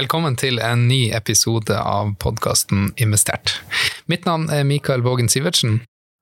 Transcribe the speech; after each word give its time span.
Velkommen 0.00 0.32
til 0.40 0.56
en 0.64 0.86
ny 0.88 1.10
episode 1.12 1.76
av 1.76 2.14
podkasten 2.22 2.86
Investert. 3.04 3.58
Mitt 4.08 4.24
navn 4.24 4.46
er 4.48 4.62
Mikael 4.64 5.02
Vågen 5.04 5.28
Sivertsen. 5.28 5.74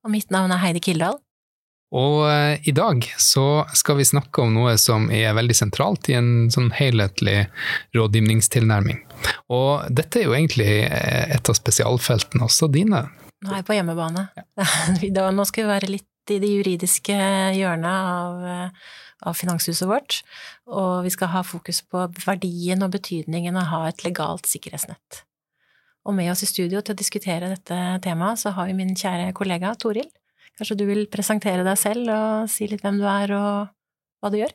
Og 0.02 0.10
mitt 0.10 0.32
navn 0.34 0.50
er 0.50 0.58
Heidi 0.58 0.82
Kildahl. 0.82 1.14
Og 1.94 2.24
eh, 2.26 2.58
i 2.66 2.74
dag 2.74 3.06
så 3.22 3.44
skal 3.78 4.00
vi 4.00 4.08
snakke 4.08 4.42
om 4.42 4.56
noe 4.56 4.74
som 4.82 5.06
er 5.14 5.36
veldig 5.38 5.54
sentralt 5.54 6.10
i 6.10 6.16
en 6.18 6.50
sånn 6.50 6.72
helhetlig 6.74 7.44
rådgivningstilnærming. 7.94 8.98
Og 9.54 9.86
dette 9.94 10.24
er 10.24 10.26
jo 10.26 10.34
egentlig 10.34 10.72
eh, 10.88 11.30
et 11.38 11.46
av 11.46 11.60
spesialfeltene 11.60 12.48
også 12.50 12.66
dine. 12.74 13.06
Nå 13.46 13.52
er 13.52 13.60
jeg 13.62 13.70
på 13.70 13.78
hjemmebane. 13.78 14.26
Ja. 14.58 15.30
Nå 15.30 15.46
skal 15.46 15.68
vi 15.68 15.70
være 15.76 15.94
litt 16.00 16.34
i 16.34 16.42
det 16.42 16.50
juridiske 16.50 17.14
hjørnet 17.54 17.94
av 17.94 18.42
eh, 18.42 18.88
av 19.26 19.36
finanshuset 19.38 19.88
vårt, 19.88 20.20
og 20.70 21.06
vi 21.06 21.12
skal 21.14 21.32
ha 21.32 21.42
fokus 21.46 21.80
på 21.82 22.04
verdien 22.24 22.84
og 22.84 22.92
betydningen 22.94 23.56
av 23.58 23.64
å 23.64 23.72
ha 23.72 23.80
et 23.88 24.04
legalt 24.06 24.46
sikkerhetsnett. 24.50 25.22
Og 26.08 26.14
med 26.16 26.30
oss 26.32 26.44
i 26.46 26.48
studio 26.48 26.80
til 26.80 26.94
å 26.94 26.98
diskutere 26.98 27.50
dette 27.50 27.80
temaet, 28.04 28.40
så 28.40 28.54
har 28.56 28.70
vi 28.70 28.78
min 28.78 28.94
kjære 28.96 29.34
kollega 29.36 29.74
Toril. 29.80 30.08
Kanskje 30.58 30.78
du 30.78 30.86
vil 30.88 31.04
presentere 31.10 31.66
deg 31.66 31.78
selv 31.78 32.08
og 32.14 32.48
si 32.50 32.66
litt 32.70 32.82
hvem 32.82 32.98
du 33.00 33.06
er 33.06 33.34
og 33.36 33.68
hva 34.22 34.32
du 34.32 34.38
gjør? 34.40 34.54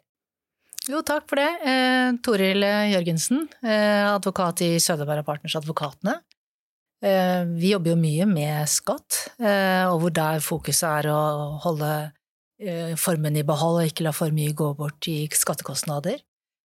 Jo, 0.89 0.99
takk 1.05 1.29
for 1.29 1.39
det. 1.39 1.51
Eh, 1.63 2.09
Toril 2.25 2.65
Jørgensen, 2.91 3.45
eh, 3.63 4.03
advokat 4.09 4.65
i 4.65 4.73
Søderberg 4.83 5.23
Partners 5.27 5.55
Advokatene. 5.55 6.17
Eh, 7.03 7.43
vi 7.59 7.73
jobber 7.73 7.91
jo 7.91 7.99
mye 7.99 8.25
med 8.29 8.69
skatt, 8.71 9.35
eh, 9.43 9.83
og 9.91 9.99
hvor 9.99 10.13
der 10.15 10.43
fokuset 10.43 10.87
er 10.87 11.09
å 11.11 11.21
holde 11.63 11.91
formen 12.99 13.37
i 13.39 13.45
behold 13.47 13.81
og 13.81 13.89
ikke 13.89 14.05
la 14.07 14.13
for 14.15 14.33
mye 14.35 14.53
gå 14.55 14.69
bort 14.77 15.07
i 15.11 15.25
skattekostnader. 15.31 16.21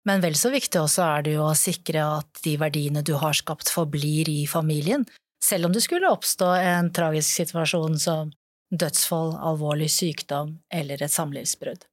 Men 0.08 0.24
vel 0.24 0.36
så 0.36 0.52
viktig 0.52 0.82
også 0.82 1.04
er 1.06 1.26
det 1.26 1.36
jo 1.38 1.46
å 1.48 1.56
sikre 1.56 2.04
at 2.20 2.44
de 2.44 2.58
verdiene 2.60 3.04
du 3.06 3.14
har 3.22 3.36
skapt, 3.38 3.72
forblir 3.72 4.30
i 4.32 4.44
familien, 4.50 5.06
selv 5.44 5.68
om 5.68 5.76
det 5.76 5.84
skulle 5.84 6.12
oppstå 6.12 6.50
en 6.60 6.92
tragisk 6.96 7.30
situasjon 7.40 8.00
som 8.00 8.34
dødsfall, 8.74 9.36
alvorlig 9.38 9.90
sykdom 9.92 10.58
eller 10.74 11.04
et 11.04 11.14
samlivsbrudd. 11.14 11.86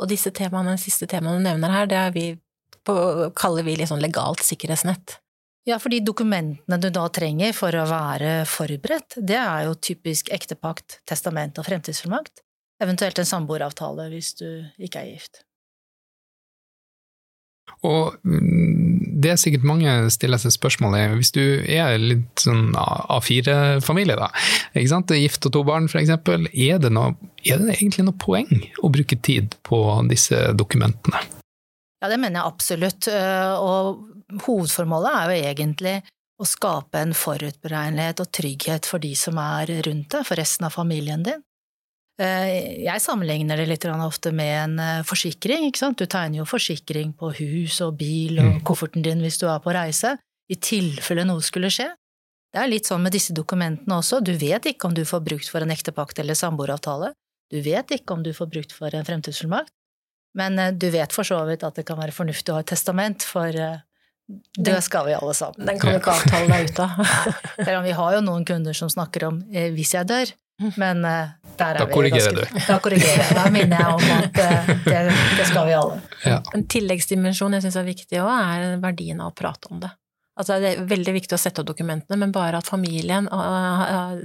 Og 0.00 0.08
disse 0.10 0.32
temaene, 0.34 0.78
siste 0.80 1.08
temaene 1.10 1.40
du 1.40 1.46
nevner 1.46 1.74
her, 1.74 1.90
det 1.90 2.04
vi 2.16 2.26
på, 2.86 2.94
kaller 3.38 3.66
vi 3.66 3.76
litt 3.78 3.90
sånn 3.90 4.02
legalt 4.02 4.42
sikkerhetsnett. 4.46 5.18
Ja, 5.68 5.76
for 5.78 5.94
de 5.94 6.00
dokumentene 6.02 6.78
du 6.82 6.88
da 6.90 7.04
trenger 7.14 7.52
for 7.54 7.74
å 7.78 7.84
være 7.86 8.42
forberedt, 8.50 9.20
det 9.22 9.38
er 9.38 9.68
jo 9.68 9.76
typisk 9.78 10.32
ektepakt, 10.34 10.98
testament 11.06 11.60
og 11.60 11.68
fremtidsfullmakt. 11.68 12.42
Eventuelt 12.82 13.18
en 13.22 13.28
samboeravtale 13.28 14.08
hvis 14.10 14.34
du 14.40 14.46
ikke 14.82 15.02
er 15.04 15.14
gift. 15.14 15.42
Og 17.86 18.14
mm, 18.26 19.18
det 19.22 19.32
er 19.32 19.40
sikkert 19.40 19.66
mange 19.66 19.90
stiller 20.14 20.40
seg 20.42 20.54
spørsmålet, 20.54 21.14
hvis 21.18 21.32
du 21.34 21.42
er 21.62 21.96
litt 21.98 22.42
sånn 22.42 22.74
A4-familie, 22.76 24.16
da, 24.18 24.28
ikke 24.74 24.90
sant? 24.90 25.14
gift 25.16 25.46
og 25.48 25.54
to 25.56 25.62
barn 25.66 25.88
f.eks., 25.90 26.12
er, 26.12 26.80
det 26.82 26.92
noe, 26.94 27.14
er 27.46 27.62
det 27.62 27.76
egentlig 27.78 28.06
noe 28.06 28.18
poeng 28.18 28.50
å 28.82 28.90
bruke 28.92 29.18
tid 29.22 29.56
på 29.66 29.82
disse 30.10 30.50
dokumentene? 30.58 31.22
Ja, 32.02 32.10
det 32.10 32.18
mener 32.18 32.40
jeg 32.40 32.50
absolutt, 32.50 33.08
og 33.62 34.42
hovedformålet 34.42 35.14
er 35.14 35.30
jo 35.30 35.52
egentlig 35.52 35.96
å 36.42 36.46
skape 36.48 36.98
en 36.98 37.14
forutberegnelighet 37.14 38.22
og 38.24 38.30
trygghet 38.34 38.88
for 38.90 39.02
de 39.02 39.12
som 39.18 39.38
er 39.38 39.70
rundt 39.86 40.10
deg, 40.14 40.26
for 40.26 40.38
resten 40.38 40.66
av 40.66 40.74
familien 40.74 41.22
din. 41.26 41.42
Eh, 42.20 42.84
jeg 42.84 43.00
sammenligner 43.00 43.56
det 43.56 43.70
litt 43.70 43.86
ofte 43.88 44.32
med 44.36 44.52
en 44.52 44.78
eh, 44.78 45.04
forsikring. 45.06 45.70
Du 45.72 46.04
tegner 46.04 46.42
jo 46.42 46.48
forsikring 46.48 47.14
på 47.16 47.32
hus 47.38 47.80
og 47.80 47.96
bil 48.00 48.38
og 48.38 48.50
mm. 48.58 48.60
kofferten 48.68 49.04
din 49.04 49.22
hvis 49.24 49.40
du 49.40 49.48
er 49.48 49.62
på 49.64 49.72
reise, 49.72 50.16
i 50.52 50.58
tilfelle 50.60 51.24
noe 51.24 51.40
skulle 51.40 51.72
skje. 51.72 51.88
Det 52.52 52.60
er 52.60 52.68
litt 52.68 52.88
sånn 52.88 53.00
med 53.00 53.14
disse 53.16 53.32
dokumentene 53.32 53.96
også, 53.96 54.20
du 54.20 54.34
vet 54.36 54.66
ikke 54.68 54.90
om 54.90 54.96
du 54.96 55.06
får 55.08 55.22
brukt 55.24 55.48
for 55.48 55.64
en 55.64 55.72
ektepakt 55.72 56.18
eller 56.20 56.36
samboeravtale, 56.36 57.14
du 57.48 57.62
vet 57.64 57.94
ikke 57.96 58.12
om 58.12 58.24
du 58.24 58.34
får 58.36 58.50
brukt 58.52 58.74
for 58.76 58.92
en 58.92 59.06
fremtidsfullmakt, 59.08 59.72
men 60.36 60.60
eh, 60.60 60.74
du 60.76 60.90
vet 60.92 61.16
for 61.16 61.24
så 61.24 61.40
vidt 61.48 61.64
at 61.64 61.80
det 61.80 61.86
kan 61.88 61.96
være 61.96 62.12
fornuftig 62.12 62.52
å 62.52 62.58
ha 62.58 62.66
et 62.66 62.68
testament, 62.74 63.24
for 63.24 63.56
det 64.60 64.76
skal 64.84 65.08
vi 65.08 65.16
alle 65.16 65.32
sammen. 65.34 65.64
Den 65.64 65.80
kan 65.80 65.96
du 65.96 65.98
ikke 66.02 66.12
avtale 66.12 66.52
deg 66.52 66.68
ut 66.68 66.78
av. 66.84 67.00
Vi 67.88 67.96
har 67.96 68.14
jo 68.14 68.20
noen 68.24 68.44
kunder 68.48 68.76
som 68.76 68.88
snakker 68.88 69.26
om 69.26 69.40
'hvis 69.50 69.92
jeg 69.96 70.08
dør', 70.08 70.32
men 70.80 71.04
uh, 71.04 71.32
der 71.58 71.76
er 71.76 71.84
da 71.84 71.88
korrigerer 71.90 72.36
du. 72.36 72.42
Da 72.66 72.78
korrigerer 72.82 73.22
jeg. 73.22 73.36
Da 73.38 73.48
minner 73.52 73.82
jeg 73.82 73.96
om 73.96 74.06
at 74.16 74.38
uh, 74.38 74.70
det, 74.86 75.00
det, 75.38 75.48
skal 75.48 75.68
vi 75.68 75.76
alle. 75.78 75.98
Ja. 76.26 76.38
En 76.56 76.66
tilleggsdimensjon 76.70 77.58
jeg 77.58 77.66
syns 77.66 77.78
er 77.80 77.88
viktig 77.88 78.22
òg, 78.22 78.32
er 78.32 78.78
verdien 78.82 79.22
av 79.22 79.32
å 79.32 79.36
prate 79.36 79.72
om 79.72 79.82
det. 79.82 79.92
Altså, 80.40 80.56
det 80.62 80.70
er 80.72 80.84
veldig 80.88 81.12
viktig 81.18 81.36
å 81.36 81.40
sette 81.40 81.60
av 81.60 81.68
dokumentene, 81.68 82.16
men 82.18 82.32
bare 82.32 82.62
at 82.62 82.68
familien 82.70 83.28
uh, 83.28 84.16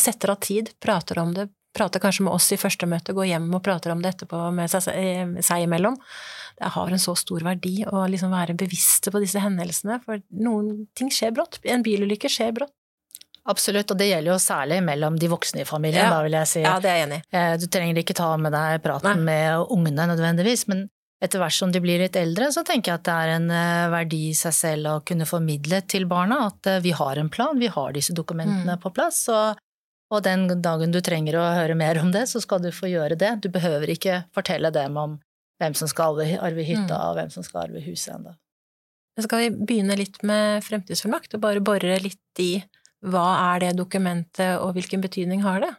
setter 0.00 0.32
av 0.32 0.40
tid, 0.40 0.72
prater 0.80 1.20
om 1.20 1.34
det, 1.36 1.50
prater 1.76 2.02
kanskje 2.02 2.24
med 2.26 2.34
oss 2.34 2.48
i 2.54 2.58
første 2.58 2.88
møte, 2.88 3.14
går 3.14 3.28
hjem 3.30 3.50
og 3.54 3.62
prater 3.64 3.92
om 3.92 4.00
det 4.02 4.14
etterpå 4.14 4.48
med 4.56 4.72
seg, 4.72 4.88
seg 5.44 5.66
imellom. 5.66 5.98
Det 6.60 6.72
har 6.74 6.92
en 6.92 7.00
så 7.00 7.14
stor 7.16 7.44
verdi 7.44 7.78
å 7.88 8.02
liksom 8.10 8.32
være 8.34 8.56
bevisste 8.58 9.12
på 9.12 9.22
disse 9.22 9.40
hendelsene, 9.40 10.00
for 10.04 10.20
noen 10.42 10.86
ting 10.98 11.12
skjer 11.14 11.32
brått. 11.36 11.60
En 11.64 11.84
bilulykke 11.86 12.28
skjer 12.32 12.52
brått. 12.56 12.74
Absolutt, 13.48 13.90
og 13.94 13.98
det 13.98 14.10
gjelder 14.10 14.34
jo 14.34 14.38
særlig 14.42 14.82
mellom 14.84 15.16
de 15.18 15.28
voksne 15.32 15.62
i 15.62 15.68
familien, 15.68 16.04
ja. 16.04 16.12
da 16.12 16.22
vil 16.26 16.36
jeg 16.36 16.50
si. 16.50 16.60
Ja, 16.64 16.76
det 16.82 16.90
er 16.92 16.98
jeg 16.98 17.08
enig. 17.08 17.20
Du 17.62 17.66
trenger 17.72 18.00
ikke 18.02 18.16
ta 18.18 18.28
med 18.36 18.52
deg 18.52 18.82
praten 18.84 19.22
Nei. 19.22 19.28
med 19.30 19.72
ungene 19.72 20.10
nødvendigvis, 20.12 20.66
men 20.70 20.88
etter 21.20 21.40
hvert 21.42 21.52
som 21.54 21.72
de 21.72 21.80
blir 21.84 22.00
litt 22.00 22.16
eldre, 22.16 22.48
så 22.52 22.62
tenker 22.64 22.94
jeg 22.94 23.00
at 23.00 23.06
det 23.06 23.14
er 23.14 23.32
en 23.34 23.50
eh, 23.52 23.88
verdi 23.92 24.20
i 24.30 24.36
seg 24.36 24.54
selv 24.56 24.90
å 24.90 25.00
kunne 25.06 25.28
formidle 25.28 25.82
til 25.84 26.06
barna 26.08 26.46
at 26.46 26.68
eh, 26.70 26.80
vi 26.84 26.94
har 26.96 27.20
en 27.20 27.28
plan, 27.32 27.58
vi 27.60 27.68
har 27.68 27.92
disse 27.96 28.16
dokumentene 28.16 28.78
mm. 28.78 28.80
på 28.80 28.92
plass, 28.96 29.26
og, 29.28 29.60
og, 30.08 30.22
den 30.24 30.48
dagen 30.64 30.94
du 30.94 31.00
trenger 31.04 31.36
å 31.36 31.48
høre 31.58 31.76
mer 31.76 32.00
om 32.00 32.12
det, 32.14 32.24
så 32.30 32.40
skal 32.40 32.64
du 32.64 32.70
få 32.72 32.88
gjøre 32.88 33.20
det. 33.20 33.34
Du 33.44 33.50
behøver 33.52 33.92
ikke 33.92 34.22
fortelle 34.36 34.72
dem 34.72 34.96
om 35.00 35.18
hvem 35.60 35.76
som 35.76 35.90
skal 35.92 36.16
arve 36.40 36.64
hytta, 36.64 36.96
mm. 36.96 37.08
og 37.10 37.18
hvem 37.20 37.34
som 37.36 37.44
skal 37.44 37.66
arve 37.66 37.84
huset 37.84 38.14
ennå. 38.16 38.32
Skal 39.20 39.42
vi 39.42 39.66
begynne 39.68 39.98
litt 40.00 40.22
med 40.24 40.64
fremtidsfullmakt, 40.64 41.36
og 41.36 41.42
bare 41.44 41.60
bore 41.60 41.98
litt 42.00 42.40
i 42.40 42.54
hva 43.00 43.28
er 43.54 43.62
det 43.64 43.76
dokumentet, 43.78 44.58
og 44.60 44.74
hvilken 44.76 45.00
betydning 45.04 45.44
har 45.46 45.62
det? 45.64 45.72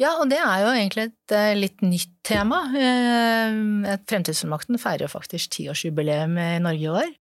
Ja, 0.00 0.18
og 0.20 0.28
det 0.28 0.38
er 0.42 0.60
jo 0.60 0.72
egentlig 0.74 1.06
et 1.08 1.32
uh, 1.32 1.52
litt 1.56 1.84
nytt 1.84 2.10
tema. 2.26 2.66
Uh, 2.68 3.94
Fremtidsfullmakten 4.08 4.80
feirer 4.80 5.06
jo 5.06 5.12
faktisk 5.14 5.54
tiårsjubileum 5.56 6.36
i 6.36 6.50
Norge 6.64 6.84
i 6.84 6.90
år. 6.92 7.14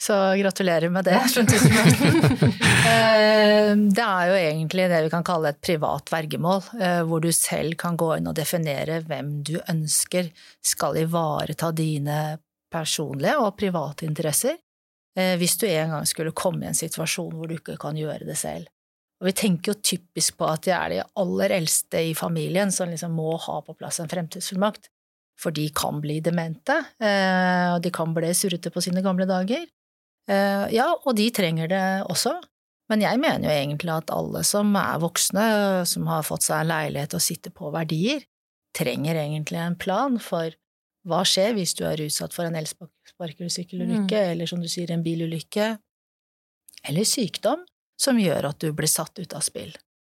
Så 0.00 0.14
gratulerer 0.40 0.90
med 0.92 1.04
det, 1.06 1.18
Fremtidsfullmakten. 1.34 2.54
uh, 2.88 3.74
det 3.98 4.06
er 4.06 4.30
jo 4.30 4.38
egentlig 4.40 4.88
det 4.94 5.02
vi 5.04 5.12
kan 5.12 5.26
kalle 5.26 5.52
et 5.52 5.60
privat 5.64 6.08
vergemål, 6.14 6.64
hvor 7.10 7.20
du 7.20 7.28
selv 7.36 7.76
kan 7.80 7.98
gå 8.00 8.14
inn 8.16 8.32
og 8.32 8.38
definere 8.40 9.02
hvem 9.04 9.36
du 9.44 9.58
ønsker 9.60 10.32
skal 10.64 10.96
ivareta 11.04 11.74
dine 11.76 12.38
personlige 12.72 13.36
og 13.42 13.52
private 13.60 14.08
interesser. 14.08 14.56
Eh, 15.18 15.36
hvis 15.38 15.56
du 15.60 15.66
en 15.68 15.92
gang 15.94 16.06
skulle 16.10 16.34
komme 16.34 16.64
i 16.64 16.70
en 16.72 16.78
situasjon 16.78 17.34
hvor 17.34 17.50
du 17.50 17.56
ikke 17.58 17.78
kan 17.80 17.98
gjøre 17.98 18.26
det 18.26 18.38
selv. 18.38 18.70
Og 19.22 19.28
vi 19.28 19.34
tenker 19.38 19.72
jo 19.72 19.82
typisk 19.92 20.40
på 20.40 20.48
at 20.50 20.66
det 20.66 20.74
er 20.74 20.90
de 20.90 21.04
aller 21.22 21.54
eldste 21.60 22.02
i 22.10 22.16
familien 22.18 22.72
som 22.74 22.90
liksom 22.90 23.14
må 23.14 23.36
ha 23.40 23.60
på 23.62 23.76
plass 23.78 24.00
en 24.02 24.10
fremtidsfullmakt, 24.10 24.90
for 25.40 25.54
de 25.54 25.68
kan 25.74 26.00
bli 26.02 26.18
demente, 26.22 26.76
eh, 27.02 27.70
og 27.74 27.80
de 27.82 27.92
kan 27.94 28.12
bli 28.14 28.32
surrete 28.34 28.70
på 28.74 28.82
sine 28.84 29.02
gamle 29.06 29.26
dager. 29.30 29.64
Eh, 30.30 30.66
ja, 30.74 30.90
og 30.92 31.14
de 31.18 31.28
trenger 31.34 31.70
det 31.70 31.86
også, 32.10 32.34
men 32.90 33.04
jeg 33.04 33.20
mener 33.22 33.48
jo 33.48 33.54
egentlig 33.54 33.94
at 33.94 34.12
alle 34.12 34.42
som 34.46 34.74
er 34.76 35.00
voksne, 35.02 35.46
som 35.88 36.10
har 36.10 36.26
fått 36.26 36.46
seg 36.46 36.62
en 36.62 36.72
leilighet 36.74 37.16
og 37.16 37.24
sitter 37.24 37.54
på 37.54 37.70
verdier, 37.74 38.26
trenger 38.76 39.22
egentlig 39.22 39.62
en 39.62 39.78
plan 39.78 40.18
for 40.20 40.52
hva 41.08 41.22
skjer 41.28 41.54
hvis 41.56 41.74
du 41.78 41.84
er 41.88 42.00
utsatt 42.04 42.34
for 42.36 42.48
en 42.48 42.56
elsparkesykkelulykke, 42.58 44.20
mm. 44.20 44.30
eller 44.34 44.50
som 44.50 44.62
du 44.62 44.68
sier, 44.70 44.92
en 44.94 45.04
bilulykke, 45.04 45.74
eller 46.88 47.08
sykdom 47.08 47.64
som 48.00 48.18
gjør 48.20 48.50
at 48.50 48.60
du 48.64 48.72
blir 48.76 48.90
satt 48.90 49.18
ut 49.20 49.36
av 49.36 49.44
spill? 49.44 49.74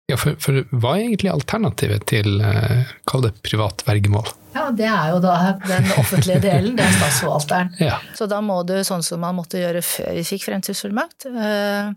Ja, 0.09 0.17
for, 0.17 0.39
for 0.41 0.65
hva 0.73 0.95
er 0.97 1.05
egentlig 1.05 1.29
alternativet 1.29 2.07
til, 2.09 2.41
eh, 2.41 2.89
kall 3.09 3.27
det 3.27 3.35
privat 3.45 3.85
vergemål? 3.85 4.31
Ja, 4.55 4.71
det 4.73 4.89
er 4.89 5.11
jo 5.13 5.19
da 5.21 5.35
den 5.67 5.91
offentlige 6.01 6.41
delen, 6.47 6.79
det 6.79 6.87
er 6.87 6.95
statsforvalteren. 6.97 7.75
Ja. 7.85 7.99
Så 8.17 8.25
da 8.31 8.41
må 8.45 8.63
du, 8.65 8.79
sånn 8.89 9.05
som 9.05 9.21
man 9.21 9.37
måtte 9.37 9.61
gjøre 9.61 9.85
før 9.85 10.17
vi 10.17 10.25
fikk 10.25 10.47
fremtidsfullmakt, 10.49 11.29
eh, 11.29 11.93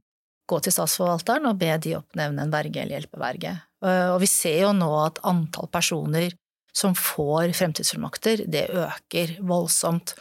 gå 0.51 0.59
til 0.59 0.75
statsforvalteren 0.75 1.47
og 1.47 1.59
be 1.61 1.71
de 1.79 1.95
oppnevne 2.01 2.43
en 2.43 2.51
verge 2.51 2.83
eller 2.83 2.99
hjelpeverge. 2.99 3.55
Eh, 3.85 4.07
og 4.11 4.19
vi 4.25 4.29
ser 4.29 4.59
jo 4.65 4.75
nå 4.75 4.91
at 5.05 5.23
antall 5.31 5.71
personer 5.71 6.35
som 6.75 6.95
får 6.95 7.51
fremtidsfullmakter, 7.57 8.45
det 8.47 8.69
øker 8.69 9.37
voldsomt. 9.47 10.15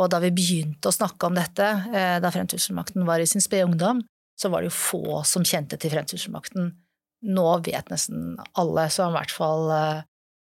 Og 0.00 0.08
da 0.10 0.18
vi 0.22 0.32
begynte 0.34 0.88
å 0.88 0.94
snakke 0.94 1.28
om 1.28 1.36
dette, 1.36 1.68
eh, 1.92 2.16
da 2.22 2.30
fremtidsfullmakten 2.32 3.04
var 3.06 3.20
i 3.20 3.28
sin 3.28 3.44
spede 3.44 3.68
ungdom, 3.68 4.02
så 4.40 4.50
var 4.50 4.62
det 4.62 4.72
jo 4.72 4.78
få 4.78 5.20
som 5.28 5.44
kjente 5.44 5.78
til 5.78 5.92
fremtidsfullmakten. 5.92 6.72
Nå 7.22 7.48
vet 7.66 7.92
nesten 7.92 8.38
alle 8.58 8.88
som 8.90 9.12
i 9.12 9.18
hvert 9.18 9.34
fall 9.34 9.70
eh, 9.70 10.02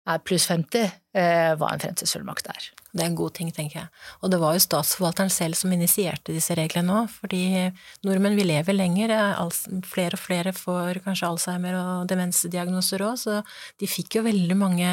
er 0.07 0.23
pluss 0.27 0.47
50, 0.51 0.93
eh, 1.17 1.55
hva 1.59 1.73
en 1.73 1.83
fremtidsfullmakt 1.83 2.53
er. 2.53 2.71
Det 2.91 3.05
er 3.05 3.07
en 3.07 3.17
god 3.19 3.35
ting, 3.39 3.51
tenker 3.55 3.79
jeg. 3.79 3.89
Og 4.21 4.33
det 4.33 4.41
var 4.43 4.57
jo 4.57 4.63
statsforvalteren 4.65 5.31
selv 5.31 5.59
som 5.59 5.73
initierte 5.75 6.35
disse 6.35 6.57
reglene 6.59 7.03
òg, 7.03 7.13
fordi 7.21 7.43
nordmenn 8.07 8.39
vi 8.39 8.47
lever 8.49 8.75
lenger, 8.75 9.15
flere 9.87 10.19
og 10.19 10.23
flere 10.23 10.55
får 10.57 11.03
kanskje 11.05 11.31
Alzheimer 11.31 11.79
og 11.79 12.11
demensdiagnoser 12.11 13.07
òg, 13.07 13.19
så 13.23 13.41
de 13.79 13.91
fikk 13.91 14.19
jo 14.19 14.27
veldig 14.27 14.59
mange 14.59 14.91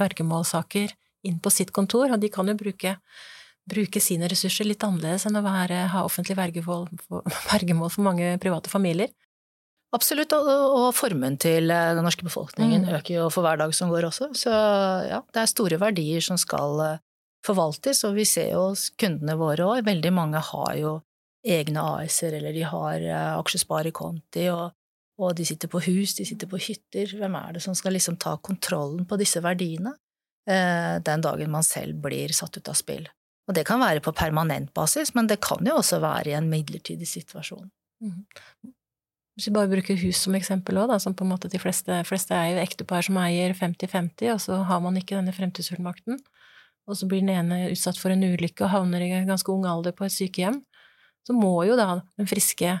vergemålssaker 0.00 0.94
inn 1.26 1.38
på 1.42 1.50
sitt 1.54 1.74
kontor, 1.74 2.14
og 2.14 2.22
de 2.22 2.30
kan 2.32 2.46
jo 2.50 2.54
bruke, 2.58 2.94
bruke 3.70 4.02
sine 4.02 4.30
ressurser 4.30 4.68
litt 4.68 4.86
annerledes 4.86 5.26
enn 5.26 5.38
å 5.38 5.44
være, 5.44 5.88
ha 5.94 6.06
offentlig 6.06 6.38
vergemål 6.38 6.88
for, 7.02 7.26
vergemål 7.50 7.92
for 7.94 8.06
mange 8.06 8.36
private 8.42 8.70
familier. 8.70 9.10
Absolutt, 9.92 10.32
og, 10.32 10.46
og, 10.48 10.86
formuen 10.96 11.34
til 11.40 11.68
eh, 11.68 11.90
den 11.92 12.06
norske 12.06 12.24
befolkningen 12.24 12.86
mm. 12.86 12.92
øker 12.96 13.18
jo 13.18 13.26
for 13.32 13.44
hver 13.44 13.58
dag 13.60 13.74
som 13.76 13.90
går 13.92 14.06
også. 14.08 14.30
Så 14.38 14.52
ja, 15.04 15.18
det 15.34 15.42
er 15.42 15.50
store 15.50 15.78
verdier 15.82 16.24
som 16.24 16.38
skal 16.40 16.80
eh, 16.80 17.00
forvaltes, 17.46 18.02
og 18.06 18.16
vi 18.18 18.26
ser 18.28 18.52
jo 18.54 18.68
kundene 19.00 19.36
våre 19.40 19.66
òg, 19.66 19.86
veldig 19.86 20.12
mange 20.14 20.42
har 20.52 20.76
jo 20.78 20.98
egne 21.42 21.82
AS-er, 21.96 22.36
eller 22.38 22.54
de 22.54 22.62
har 22.66 23.02
uh, 23.02 23.40
aksjesparekonti, 23.40 24.46
og, 24.54 24.76
og, 25.18 25.32
de 25.38 25.46
sitter 25.46 25.70
på 25.70 25.82
hus, 25.88 26.14
de 26.18 26.26
sitter 26.28 26.50
på 26.50 26.60
hytter. 26.62 27.16
Hvem 27.18 27.38
er 27.38 27.56
det 27.56 27.64
som 27.64 27.74
skal 27.78 27.96
liksom 27.96 28.18
ta 28.22 28.36
kontrollen 28.38 29.06
på 29.08 29.18
disse 29.20 29.42
verdiene 29.42 29.96
uh, 29.96 31.00
den 31.02 31.24
dagen 31.24 31.50
man 31.50 31.66
selv 31.66 31.98
blir 32.04 32.34
satt 32.36 32.60
ut 32.60 32.70
av 32.70 32.78
spill? 32.78 33.08
Og 33.50 33.56
det 33.58 33.66
kan 33.66 33.82
være 33.82 34.04
på 34.04 34.14
permanent 34.14 34.70
basis, 34.74 35.16
men 35.18 35.26
det 35.26 35.40
kan 35.42 35.66
jo 35.66 35.80
også 35.80 35.98
være 36.02 36.30
i 36.30 36.38
en 36.38 36.46
midlertidig 36.50 37.08
situasjon. 37.10 37.66
Mm. 38.02 38.22
Hvis 39.34 39.48
vi 39.48 39.54
bare 39.56 39.70
bruker 39.70 39.98
hus 39.98 40.20
som 40.22 40.36
eksempel 40.36 40.78
òg, 40.78 40.92
som 41.02 41.16
på 41.16 41.24
en 41.24 41.32
måte 41.32 41.50
de 41.50 41.58
fleste, 41.58 41.96
fleste 42.06 42.36
er 42.36 42.52
jo 42.52 42.62
ektepar 42.62 43.02
som 43.02 43.18
eier 43.18 43.54
50-50, 43.56 44.30
og 44.34 44.40
så 44.44 44.60
har 44.68 44.82
man 44.84 44.98
ikke 45.00 45.16
denne 45.16 45.34
fremtidsfullmakten 45.34 46.20
og 46.88 46.98
så 46.98 47.08
blir 47.08 47.22
den 47.22 47.32
ene 47.34 47.70
utsatt 47.70 47.98
for 48.00 48.14
en 48.14 48.24
ulykke 48.24 48.66
og 48.66 48.72
havner 48.72 49.04
i 49.04 49.10
ganske 49.28 49.52
ung 49.52 49.66
alder 49.68 49.94
på 49.96 50.06
et 50.06 50.14
sykehjem, 50.14 50.62
så 51.26 51.36
må 51.36 51.54
jo 51.68 51.76
da 51.78 52.00
den 52.18 52.28
friske 52.30 52.78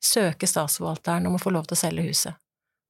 søke 0.00 0.48
statsforvalteren 0.48 1.26
om 1.28 1.36
å 1.36 1.42
få 1.42 1.52
lov 1.52 1.66
til 1.68 1.76
å 1.76 1.82
selge 1.82 2.06
huset. 2.06 2.38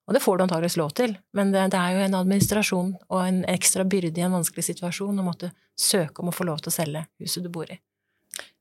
Og 0.08 0.16
det 0.16 0.22
får 0.24 0.38
du 0.38 0.42
antakeligvis 0.44 0.78
lov 0.80 0.90
til, 0.98 1.12
men 1.38 1.52
det, 1.54 1.68
det, 1.70 1.78
er 1.78 1.94
jo 1.94 2.06
en 2.06 2.16
administrasjon 2.18 2.88
og 3.08 3.20
en 3.22 3.44
ekstra 3.50 3.84
byrde 3.86 4.18
i 4.18 4.24
en 4.26 4.34
vanskelig 4.34 4.66
situasjon 4.72 5.22
å 5.22 5.26
måtte 5.26 5.52
søke 5.78 6.22
om 6.22 6.32
å 6.32 6.34
få 6.34 6.46
lov 6.48 6.62
til 6.64 6.72
å 6.72 6.74
selge 6.74 7.04
huset 7.22 7.46
du 7.46 7.50
bor 7.52 7.70
i. 7.70 7.78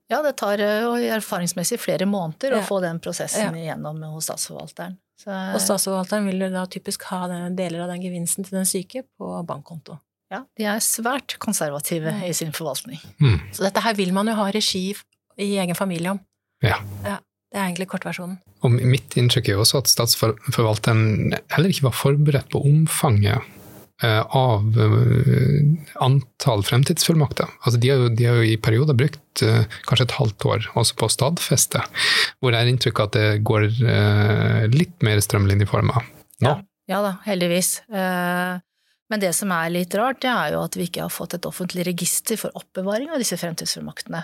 Ja, 0.10 0.22
det 0.26 0.36
tar 0.42 0.62
erfaringsmessig 0.62 1.78
flere 1.82 2.08
måneder 2.10 2.56
ja. 2.56 2.62
å 2.62 2.66
få 2.66 2.80
den 2.82 3.02
prosessen 3.02 3.58
ja. 3.58 3.64
igjennom 3.64 4.02
hos 4.14 4.26
statsforvalteren. 4.30 4.98
Så, 5.20 5.30
og 5.30 5.60
statsforvalteren 5.62 6.30
vil 6.30 6.46
da 6.54 6.64
typisk 6.72 7.04
ha 7.12 7.26
deler 7.28 7.84
av 7.84 7.92
den 7.92 8.06
gevinsten 8.06 8.48
til 8.48 8.58
den 8.58 8.70
syke 8.70 9.04
på 9.20 9.34
bankkonto. 9.46 10.00
Ja, 10.30 10.44
de 10.60 10.68
er 10.70 10.82
svært 10.86 11.40
konservative 11.42 12.14
i 12.26 12.34
sin 12.38 12.54
forvaltning. 12.54 13.02
Mm. 13.18 13.40
Så 13.56 13.66
dette 13.66 13.82
her 13.82 13.98
vil 13.98 14.14
man 14.14 14.30
jo 14.30 14.38
ha 14.38 14.50
regi 14.54 14.92
i 15.40 15.56
egen 15.58 15.78
familie 15.78 16.14
om. 16.14 16.22
Ja. 16.66 16.78
ja. 17.06 17.18
Det 17.50 17.58
er 17.58 17.66
egentlig 17.66 17.88
kortversjonen. 17.90 18.38
Og 18.62 18.76
mitt 18.78 19.16
inntrykk 19.18 19.48
er 19.50 19.56
jo 19.58 19.64
også 19.64 19.80
at 19.82 19.90
statsforvalteren 19.90 21.34
heller 21.56 21.72
ikke 21.72 21.88
var 21.88 21.96
forberedt 21.98 22.52
på 22.54 22.62
omfanget 22.62 23.42
eh, 24.06 24.22
av 24.22 24.78
eh, 24.78 25.96
antall 26.06 26.62
fremtidsfullmakter. 26.68 27.50
Altså 27.64 27.82
de, 27.82 27.90
har 27.90 28.04
jo, 28.04 28.14
de 28.14 28.30
har 28.30 28.38
jo 28.38 28.46
i 28.52 28.60
perioder 28.62 29.00
brukt 29.00 29.46
uh, 29.48 29.66
kanskje 29.90 30.12
et 30.12 30.18
halvt 30.20 30.46
år 30.52 30.70
også 30.78 31.00
på 31.00 31.10
å 31.10 31.16
stadfeste, 31.16 31.82
hvor 32.38 32.54
jeg 32.54 32.62
har 32.62 32.70
inntrykk 32.76 33.02
av 33.02 33.10
at 33.10 33.18
det 33.18 33.28
går 33.50 33.70
litt 34.76 34.98
mer 35.08 35.26
strømlinjeforma 35.26 36.04
nå. 36.04 36.06
Ja. 36.46 36.58
ja 36.92 37.02
da, 37.08 37.18
heldigvis. 37.26 37.80
Uh, 37.90 38.62
men 39.10 39.22
det 39.22 39.32
som 39.34 39.52
er 39.54 39.72
litt 39.74 39.96
rart, 39.98 40.22
det 40.22 40.30
er 40.30 40.54
jo 40.54 40.64
at 40.64 40.76
vi 40.78 40.86
ikke 40.86 41.08
har 41.08 41.14
fått 41.14 41.34
et 41.38 41.48
offentlig 41.50 41.88
register 41.88 42.38
for 42.38 42.54
oppbevaring 42.58 43.10
av 43.10 43.22
disse 43.22 43.38
fremtidsfullmaktene. 43.42 44.22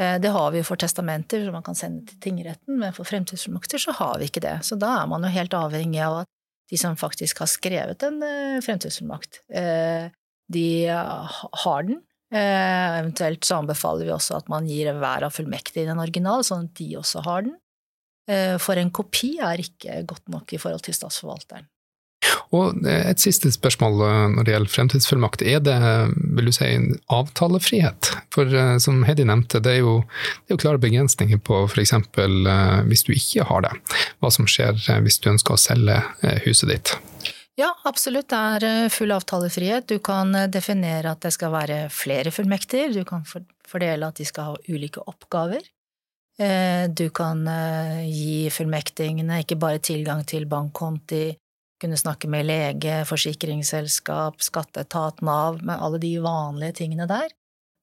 Eh, 0.00 0.16
det 0.20 0.32
har 0.34 0.50
vi 0.50 0.62
jo 0.62 0.66
for 0.66 0.80
testamenter 0.80 1.44
som 1.44 1.54
man 1.54 1.66
kan 1.66 1.76
sende 1.78 2.08
til 2.08 2.20
tingretten, 2.30 2.78
men 2.80 2.94
for 2.96 3.06
fremtidsfullmakter 3.08 3.82
så 3.82 3.94
har 4.00 4.16
vi 4.18 4.30
ikke 4.30 4.42
det. 4.44 4.56
Så 4.66 4.78
da 4.80 4.96
er 5.02 5.10
man 5.10 5.26
jo 5.26 5.32
helt 5.34 5.56
avhengig 5.58 6.00
av 6.06 6.22
at 6.22 6.30
de 6.72 6.80
som 6.80 6.96
faktisk 6.96 7.44
har 7.44 7.50
skrevet 7.52 8.06
en 8.06 8.22
eh, 8.24 8.62
fremtidsfullmakt, 8.64 9.42
eh, 9.52 10.08
de 10.54 10.66
har 10.88 11.86
den. 11.88 12.02
Eventuelt 12.34 13.46
så 13.46 13.60
anbefaler 13.60 14.08
vi 14.08 14.12
også 14.12 14.34
at 14.40 14.48
man 14.50 14.66
gir 14.66 14.90
hver 14.98 15.24
av 15.24 15.32
fullmektige 15.32 15.86
den 15.86 16.00
original, 16.02 16.42
sånn 16.44 16.66
at 16.66 16.74
de 16.80 16.88
også 16.98 17.22
har 17.24 17.46
den. 17.46 17.54
For 18.60 18.80
en 18.80 18.90
kopi 18.92 19.36
er 19.44 19.62
ikke 19.62 20.00
godt 20.10 20.28
nok 20.34 20.52
i 20.52 20.58
forhold 20.60 20.82
til 20.84 20.96
statsforvalteren. 20.98 21.68
Og 22.54 22.84
et 22.88 23.22
siste 23.22 23.50
spørsmål 23.54 24.02
eh, 24.06 24.20
når 24.34 24.46
det 24.46 24.54
gjelder 24.54 24.74
fremtidsfullmakt. 24.74 25.44
Er 25.46 25.62
det 25.64 25.76
vil 26.36 26.50
du 26.50 26.54
si, 26.54 26.68
avtalefrihet? 27.12 28.10
For 28.34 28.50
eh, 28.50 28.76
som 28.82 29.02
Heidi 29.08 29.26
nevnte, 29.28 29.62
det 29.64 29.78
er 29.78 29.82
jo, 29.82 29.96
det 30.44 30.54
er 30.54 30.58
jo 30.58 30.62
klare 30.64 30.82
begrensninger 30.82 31.40
på 31.44 31.64
f.eks. 31.68 31.94
Eh, 31.94 32.78
hvis 32.90 33.06
du 33.06 33.14
ikke 33.16 33.48
har 33.50 33.66
det. 33.66 33.74
Hva 34.22 34.32
som 34.34 34.48
skjer 34.50 34.78
hvis 35.04 35.20
du 35.22 35.30
ønsker 35.32 35.56
å 35.56 35.60
selge 35.60 36.00
huset 36.44 36.70
ditt. 36.70 36.94
Ja, 37.58 37.70
absolutt. 37.86 38.32
Det 38.32 38.66
er 38.66 38.90
full 38.90 39.14
avtalefrihet. 39.14 39.86
Du 39.90 40.00
kan 40.02 40.34
definere 40.50 41.12
at 41.14 41.22
det 41.22 41.34
skal 41.36 41.52
være 41.54 41.84
flere 41.94 42.32
fullmekter. 42.34 42.90
Du 42.94 43.04
kan 43.06 43.22
fordele 43.26 44.10
at 44.10 44.18
de 44.18 44.26
skal 44.26 44.50
ha 44.50 44.56
ulike 44.66 45.04
oppgaver. 45.06 45.62
Du 46.34 47.04
kan 47.14 47.44
gi 48.10 48.50
fullmektingene 48.50 49.38
ikke 49.44 49.60
bare 49.62 49.78
tilgang 49.86 50.24
til 50.26 50.48
bankkonti, 50.50 51.28
kunne 51.84 52.00
snakke 52.00 52.28
med 52.32 52.48
lege, 52.48 53.02
forsikringsselskap, 53.08 54.40
skatteetat, 54.42 55.20
Nav, 55.24 55.60
med 55.62 55.76
alle 55.76 56.00
de 56.00 56.16
vanlige 56.24 56.80
tingene 56.80 57.06
der. 57.10 57.28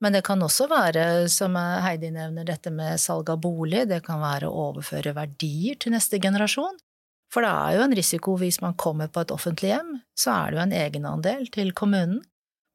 Men 0.01 0.15
det 0.17 0.23
kan 0.25 0.41
også 0.41 0.65
være, 0.71 1.29
som 1.29 1.53
Heidi 1.55 2.09
nevner, 2.09 2.47
dette 2.47 2.73
med 2.73 2.97
salg 2.99 3.29
av 3.29 3.43
bolig, 3.43 3.85
det 3.91 4.01
kan 4.07 4.21
være 4.23 4.49
å 4.49 4.71
overføre 4.71 5.13
verdier 5.13 5.77
til 5.77 5.93
neste 5.93 6.17
generasjon. 6.21 6.79
For 7.31 7.45
det 7.45 7.51
er 7.53 7.77
jo 7.77 7.85
en 7.85 7.95
risiko 7.95 8.35
hvis 8.41 8.59
man 8.63 8.73
kommer 8.81 9.11
på 9.13 9.21
et 9.21 9.31
offentlig 9.31 9.71
hjem, 9.75 9.93
så 10.17 10.33
er 10.33 10.49
det 10.49 10.57
jo 10.57 10.63
en 10.65 10.77
egenandel 10.81 11.45
til 11.53 11.69
kommunen 11.77 12.23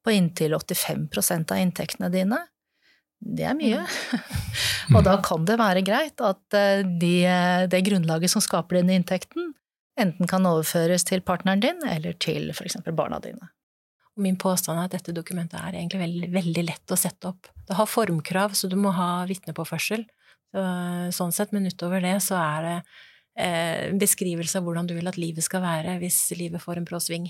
på 0.07 0.15
inntil 0.15 0.55
85% 0.55 1.51
av 1.51 1.61
inntektene 1.61 2.09
dine. 2.13 2.39
Det 3.19 3.43
er 3.49 3.57
mye. 3.57 3.83
Mm. 3.83 4.95
og 4.95 5.03
da 5.05 5.17
kan 5.25 5.45
det 5.49 5.59
være 5.59 5.83
greit 5.85 6.23
at 6.23 6.57
eh, 6.57 6.85
de, 6.87 7.13
det 7.69 7.83
grunnlaget 7.85 8.31
som 8.31 8.43
skaper 8.45 8.79
denne 8.79 8.95
inntekten, 8.97 9.51
enten 9.99 10.29
kan 10.29 10.45
overføres 10.47 11.05
til 11.07 11.23
partneren 11.25 11.63
din 11.63 11.81
eller 11.87 12.17
til 12.21 12.51
for 12.55 12.67
eksempel 12.67 12.95
barna 12.97 13.19
dine. 13.23 13.51
Min 14.17 14.37
påstand 14.41 14.79
er 14.79 14.87
at 14.89 14.95
dette 14.95 15.13
dokumentet 15.13 15.59
er 15.59 15.77
egentlig 15.77 16.01
veldig, 16.01 16.29
veldig 16.33 16.63
lett 16.65 16.93
å 16.93 16.97
sette 16.97 17.29
opp. 17.29 17.49
Det 17.67 17.77
har 17.77 17.89
formkrav, 17.89 18.55
så 18.57 18.69
du 18.69 18.75
må 18.79 18.93
ha 18.97 19.27
vitnepåførsel. 19.29 20.07
Så, 20.47 20.63
sånn 21.13 21.33
sett, 21.35 21.51
men 21.53 21.67
utover 21.69 22.01
det 22.01 22.15
så 22.25 22.37
er 22.39 22.65
det 22.65 22.75
eh, 23.43 23.83
beskrivelse 23.99 24.57
av 24.57 24.65
hvordan 24.65 24.87
du 24.89 24.95
vil 24.97 25.09
at 25.11 25.19
livet 25.19 25.45
skal 25.45 25.61
være 25.61 25.97
hvis 26.01 26.21
livet 26.39 26.63
får 26.63 26.81
en 26.81 26.87
brå 26.87 27.01
sving. 27.03 27.27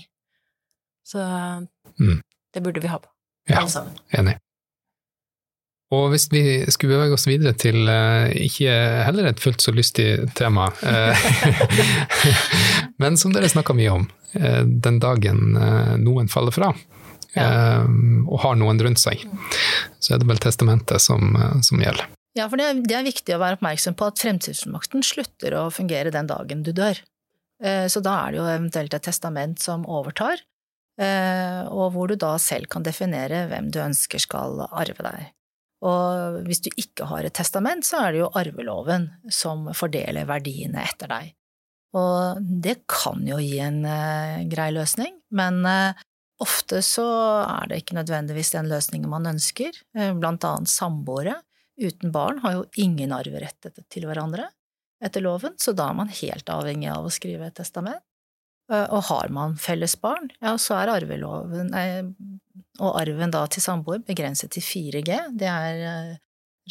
Så 1.04 1.20
mm. 1.20 2.20
det 2.54 2.64
burde 2.64 2.80
vi 2.84 2.92
ha 2.92 3.00
på, 3.02 3.10
ja, 3.50 3.60
alle 3.60 3.72
sammen. 3.72 3.98
Enig. 4.16 4.38
Og 5.94 6.10
hvis 6.12 6.26
vi 6.28 6.42
skulle 6.68 6.98
bevege 6.98 7.16
oss 7.16 7.24
videre 7.28 7.54
til 7.56 7.88
uh, 7.88 8.28
ikke 8.28 8.72
heller 9.06 9.30
et 9.30 9.40
fullt 9.40 9.64
så 9.64 9.72
lystig 9.72 10.10
tema, 10.36 10.66
uh, 10.84 11.28
men 13.02 13.16
som 13.20 13.32
dere 13.32 13.48
snakka 13.48 13.76
mye 13.76 13.94
om, 13.94 14.04
uh, 14.36 14.62
den 14.68 14.98
dagen 15.00 15.56
noen 16.04 16.28
faller 16.28 16.52
fra 16.52 16.74
ja. 17.36 17.84
og 18.26 18.40
har 18.42 18.56
noen 18.58 18.80
rundt 18.82 18.98
seg, 18.98 19.20
så 20.02 20.14
er 20.14 20.20
det 20.20 20.26
vel 20.26 20.40
testamentet 20.42 21.00
som, 21.04 21.36
som 21.62 21.80
gjelder. 21.80 22.08
Ja, 22.36 22.48
for 22.48 22.58
det 22.58 22.66
er, 22.66 22.80
det 22.82 22.96
er, 22.96 23.04
viktig 23.06 23.36
å 23.36 23.40
være 23.40 23.58
oppmerksom 23.58 23.94
på 23.98 24.08
at 24.10 24.20
fremtidsfullmakten 24.20 25.04
slutter 25.06 25.54
å 25.54 25.68
fungere 25.70 26.12
den 26.14 26.28
dagen 26.28 26.64
du 26.66 26.72
dør. 26.74 26.98
Så 27.90 28.02
da 28.02 28.16
er 28.24 28.32
det 28.32 28.40
jo 28.40 28.48
eventuelt 28.48 28.96
et 28.96 29.06
testament 29.06 29.60
som 29.62 29.86
overtar, 29.86 30.40
og 30.98 31.94
hvor 31.94 32.10
du 32.10 32.16
da 32.18 32.32
selv 32.42 32.70
kan 32.72 32.86
definere 32.86 33.44
hvem 33.52 33.70
du 33.74 33.80
ønsker 33.84 34.24
skal 34.24 34.64
arve 34.68 35.04
deg. 35.04 35.28
Og 35.86 36.40
hvis 36.48 36.62
du 36.64 36.70
ikke 36.74 37.06
har 37.06 37.26
et 37.26 37.36
testament, 37.38 37.86
så 37.86 38.02
er 38.02 38.14
det 38.14 38.22
jo 38.24 38.32
arveloven 38.38 39.06
som 39.30 39.68
fordeler 39.78 40.26
verdiene 40.26 40.82
etter 40.82 41.12
deg. 41.12 41.34
Og 41.96 42.42
det 42.42 42.82
kan 42.90 43.22
jo 43.24 43.38
gi 43.40 43.60
en 43.64 43.80
eh, 43.88 44.44
grei 44.50 44.68
løsning, 44.74 45.14
men 45.38 45.62
eh, 45.68 46.02
ofte 46.42 46.82
så 46.84 47.06
er 47.46 47.70
det 47.70 47.80
ikke 47.82 47.96
nødvendigvis 47.96 48.52
den 48.56 48.68
løsningen 48.68 49.08
man 49.10 49.30
ønsker. 49.30 49.78
Eh, 49.96 50.12
blant 50.18 50.44
annet 50.44 50.72
samboere 50.72 51.38
uten 51.78 52.12
barn 52.12 52.42
har 52.42 52.58
jo 52.58 52.66
ingen 52.82 53.14
arverett 53.14 53.70
til 53.88 54.08
hverandre 54.08 54.50
etter 55.04 55.22
loven, 55.22 55.54
så 55.62 55.72
da 55.78 55.88
er 55.92 55.96
man 56.00 56.10
helt 56.10 56.50
avhengig 56.50 56.90
av 56.90 57.06
å 57.06 57.14
skrive 57.14 57.46
et 57.48 57.56
testament. 57.56 58.02
Og 58.68 59.00
har 59.08 59.30
man 59.32 59.54
felles 59.56 59.94
barn, 59.96 60.26
ja, 60.44 60.50
så 60.60 60.74
er 60.76 60.90
arveloven 60.92 61.70
og 62.78 62.98
arven 63.00 63.32
da 63.34 63.42
til 63.50 63.64
samboer 63.64 64.02
begrenset 64.06 64.52
til 64.54 64.64
4G. 64.64 65.16
Det 65.38 65.48
er 65.48 65.82
eh, 65.88 66.12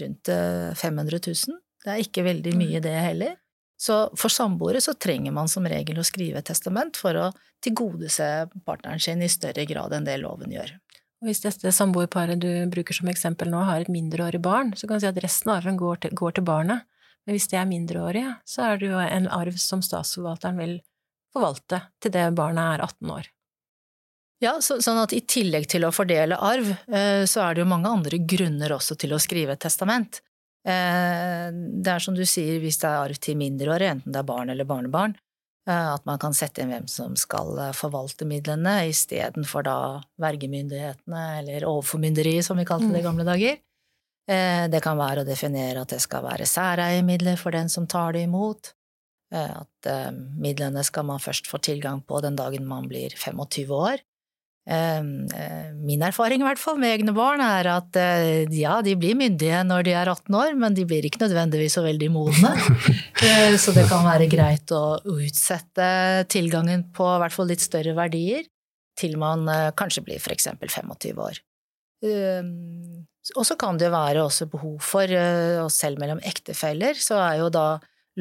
rundt 0.01 0.31
500 0.79 1.17
eh, 1.17 1.27
000. 1.27 1.59
Det 1.83 1.93
er 1.93 2.03
ikke 2.03 2.25
veldig 2.27 2.53
mm. 2.53 2.63
mye, 2.63 2.81
det 2.83 2.95
heller. 2.95 3.35
Så 3.77 4.07
for 4.17 4.33
samboere 4.33 4.81
så 4.81 4.95
trenger 4.97 5.35
man 5.35 5.49
som 5.51 5.67
regel 5.69 5.99
å 6.01 6.05
skrive 6.07 6.41
et 6.41 6.49
testament 6.49 6.97
for 6.97 7.17
å 7.19 7.27
tilgodese 7.63 8.47
partneren 8.65 9.01
sin 9.03 9.21
i 9.21 9.29
større 9.29 9.67
grad 9.69 9.93
enn 9.93 10.07
det 10.07 10.17
loven 10.21 10.53
gjør. 10.55 10.73
Og 11.21 11.29
hvis 11.29 11.43
dette 11.43 11.73
samboerparet 11.73 12.39
du 12.41 12.49
bruker 12.71 12.97
som 12.97 13.09
eksempel 13.09 13.49
nå, 13.51 13.61
har 13.67 13.83
et 13.83 13.93
mindreårig 13.93 14.41
barn, 14.41 14.73
så 14.77 14.89
kan 14.89 14.97
du 14.97 15.05
si 15.05 15.09
at 15.09 15.21
resten 15.21 15.51
av 15.51 15.61
arven 15.61 15.77
går 15.77 16.03
til, 16.05 16.17
går 16.17 16.37
til 16.37 16.45
barnet. 16.47 16.85
Men 17.25 17.35
hvis 17.35 17.49
det 17.51 17.59
er 17.59 17.69
mindreårige, 17.69 18.35
så 18.47 18.69
er 18.69 18.81
det 18.81 18.91
jo 18.91 18.99
en 19.01 19.29
arv 19.33 19.57
som 19.61 19.81
statsforvalteren 19.83 20.61
vil 20.61 20.77
forvalte 21.35 21.81
til 22.03 22.13
det 22.13 22.29
barnet 22.37 22.77
er 22.77 22.85
18 22.87 23.17
år. 23.17 23.31
Ja, 24.43 24.57
så, 24.61 24.77
sånn 24.85 24.99
at 25.01 25.15
i 25.17 25.23
tillegg 25.25 25.65
til 25.71 25.87
å 25.87 25.93
fordele 25.93 26.37
arv, 26.37 26.69
eh, 26.93 27.23
så 27.25 27.41
er 27.41 27.55
det 27.55 27.63
jo 27.63 27.71
mange 27.71 27.89
andre 27.89 28.19
grunner 28.21 28.75
også 28.75 28.97
til 29.01 29.15
å 29.15 29.21
skrive 29.21 29.55
et 29.55 29.63
testament. 29.65 30.21
Eh, 30.67 31.47
det 31.49 31.93
er 31.93 32.03
som 32.03 32.17
du 32.17 32.21
sier, 32.25 32.59
hvis 32.61 32.77
det 32.83 32.89
er 32.89 32.99
arv 33.01 33.17
til 33.23 33.39
mindreårige, 33.39 33.95
enten 33.97 34.13
det 34.13 34.21
er 34.21 34.29
barn 34.29 34.53
eller 34.53 34.69
barnebarn, 34.69 35.17
Eh, 35.67 35.87
at 35.93 36.05
man 36.07 36.15
kan 36.15 36.31
sette 36.31 36.61
inn 36.63 36.69
hvem 36.71 36.85
som 36.87 37.17
skal 37.19 37.57
forvalte 37.75 38.23
midlene, 38.23 38.85
istedenfor 38.87 39.65
da 39.67 39.79
vergemyndighetene, 40.15 41.23
eller 41.41 41.65
overformynderiet, 41.67 42.45
som 42.47 42.55
vi 42.55 42.63
kalte 42.63 42.87
det 42.87 43.01
i 43.01 43.03
mm. 43.03 43.07
gamle 43.09 43.25
dager. 43.27 43.57
Det 44.27 44.79
kan 44.83 44.95
være 44.99 45.25
å 45.25 45.27
definere 45.27 45.83
at 45.83 45.91
det 45.91 45.99
skal 46.03 46.23
være 46.23 46.47
særeiemidler 46.47 47.35
for 47.39 47.55
den 47.55 47.67
som 47.71 47.85
tar 47.87 48.15
det 48.15 48.25
imot. 48.27 48.73
At 49.27 49.87
midlene 50.39 50.79
skal 50.87 51.03
man 51.03 51.19
først 51.19 51.49
få 51.51 51.59
tilgang 51.59 51.99
på 52.07 52.21
den 52.23 52.37
dagen 52.39 52.63
man 52.63 52.85
blir 52.87 53.11
25 53.11 53.73
år. 53.75 54.03
Ehm, 54.67 55.29
eh, 55.31 55.71
min 55.71 56.01
erfaring 56.03 56.41
i 56.41 56.45
hvert 56.45 56.59
fall 56.59 56.75
med 56.81 56.91
egne 56.91 57.13
barn 57.15 57.39
er 57.39 57.69
at 57.71 57.95
eh, 58.01 58.43
ja, 58.51 58.81
de 58.83 58.97
blir 58.99 59.15
myndige 59.15 59.61
når 59.63 59.85
de 59.87 59.93
er 59.95 60.11
18 60.11 60.35
år, 60.35 60.57
men 60.59 60.75
de 60.75 60.83
blir 60.87 61.07
ikke 61.07 61.21
nødvendigvis 61.23 61.77
så 61.79 61.85
veldig 61.87 62.11
modne. 62.13 62.55
Eh, 63.17 63.55
så 63.57 63.71
det 63.73 63.87
kan 63.89 64.03
være 64.05 64.27
greit 64.29 64.69
å 64.77 64.99
utsette 65.09 65.87
tilgangen 66.29 66.83
på 66.93 67.07
i 67.09 67.21
hvert 67.23 67.33
fall 67.33 67.47
litt 67.49 67.63
større 67.63 67.95
verdier 67.97 68.45
til 68.93 69.15
man 69.17 69.49
kanskje 69.73 70.03
blir 70.05 70.27
eksempel 70.35 70.69
25 70.69 71.23
år. 71.25 71.39
Ehm, 72.05 73.07
og 73.33 73.47
så 73.49 73.57
kan 73.57 73.81
det 73.81 73.87
jo 73.87 73.95
være 73.95 74.21
også 74.21 74.45
behov 74.53 74.77
for, 74.85 75.09
og 75.63 75.71
selv 75.73 75.97
mellom 76.03 76.21
ektefeller, 76.21 77.01
så 77.01 77.17
er 77.23 77.41
jo 77.41 77.49
da 77.53 77.65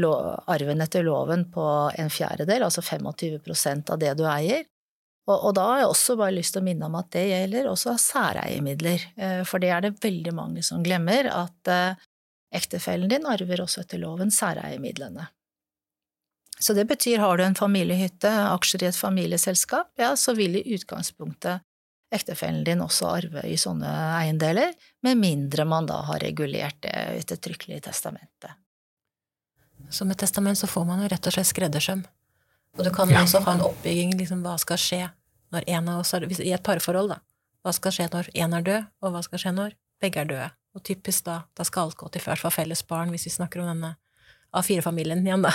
arven 0.04 0.80
etter 0.84 1.04
loven 1.06 1.46
på 1.52 1.66
en 1.96 2.10
fjerdedel, 2.12 2.66
altså 2.66 2.84
25% 2.84 3.92
av 3.94 4.00
det 4.02 4.12
du 4.18 4.26
eier, 4.28 4.66
og, 5.26 5.38
og, 5.40 5.52
da 5.58 5.64
har 5.66 5.80
jeg 5.80 5.90
også 5.90 6.16
bare 6.20 6.34
lyst 6.36 6.54
til 6.54 6.62
å 6.62 6.66
minne 6.68 6.86
om 6.86 6.98
at 6.98 7.08
det 7.16 7.24
gjelder 7.26 7.70
også 7.70 7.96
særeiemidler, 7.98 9.06
eh, 9.18 9.40
for 9.48 9.62
det 9.62 9.72
er 9.74 9.82
det 9.82 9.96
veldig 10.02 10.34
mange 10.36 10.62
som 10.62 10.84
glemmer, 10.86 11.26
at 11.32 11.70
eh, 11.72 12.04
ektefellen 12.54 13.10
din 13.10 13.26
arver 13.26 13.64
også 13.64 13.82
etter 13.82 13.98
loven 14.02 14.30
særeiemidlene. 14.30 15.26
Så 16.62 16.72
det 16.78 16.86
betyr 16.88 17.20
har 17.20 17.36
du 17.36 17.44
en 17.44 17.58
familiehytte, 17.58 18.30
aksjer 18.54 18.86
i 18.86 18.90
et 18.92 18.98
familieselskap, 18.98 19.90
ja, 20.00 20.14
så 20.16 20.32
vil 20.38 20.56
i 20.60 20.64
utgangspunktet 20.76 21.66
ektefellen 22.14 22.62
din 22.64 22.80
også 22.80 23.10
arve 23.10 23.42
i 23.50 23.58
sånne 23.60 23.90
eiendeler, 24.22 24.72
med 25.02 25.18
mindre 25.20 25.66
man 25.68 25.90
da 25.90 25.98
har 26.06 26.22
regulert 26.22 26.78
det 26.86 26.94
ettertrykkelig 27.18 27.80
i 27.80 27.84
testamentet. 27.88 28.54
Så 29.90 30.04
med 30.04 30.18
testament 30.18 30.58
så 30.58 30.66
får 30.66 30.84
man 30.88 31.02
jo 31.02 31.08
rett 31.12 31.26
og 31.26 31.34
slett 31.36 31.50
skreddersøm. 31.50 32.04
Og 32.76 32.84
du 32.84 32.90
kan 32.92 33.10
ja. 33.10 33.22
også 33.22 33.40
ha 33.46 33.56
en 33.56 33.64
oppbygging, 33.64 34.16
liksom 34.18 34.42
hva 34.44 34.56
skal 34.60 34.80
skje 34.80 35.02
når 35.54 35.66
en 35.76 35.88
av 35.88 36.02
oss 36.02 36.12
er 36.16 36.26
I 36.26 36.52
et 36.52 36.64
parforhold, 36.66 37.14
da. 37.14 37.20
Hva 37.64 37.72
skal 37.74 37.94
skje 37.94 38.08
når 38.12 38.30
én 38.34 38.54
er 38.54 38.64
død, 38.66 38.88
og 39.02 39.14
hva 39.14 39.22
skal 39.24 39.42
skje 39.42 39.52
når 39.56 39.76
begge 40.02 40.22
er 40.22 40.30
døde? 40.30 40.48
Og 40.76 40.82
typisk 40.84 41.24
da, 41.26 41.40
da 41.56 41.64
skal 41.64 41.86
alt 41.86 41.96
gå 41.98 42.10
til 42.12 42.22
først 42.22 42.44
for 42.44 42.54
felles 42.54 42.82
barn, 42.86 43.14
hvis 43.14 43.26
vi 43.28 43.32
snakker 43.38 43.62
om 43.62 43.70
denne 43.70 43.94
A4-familien 44.56 45.24
igjen, 45.24 45.46
da. 45.46 45.54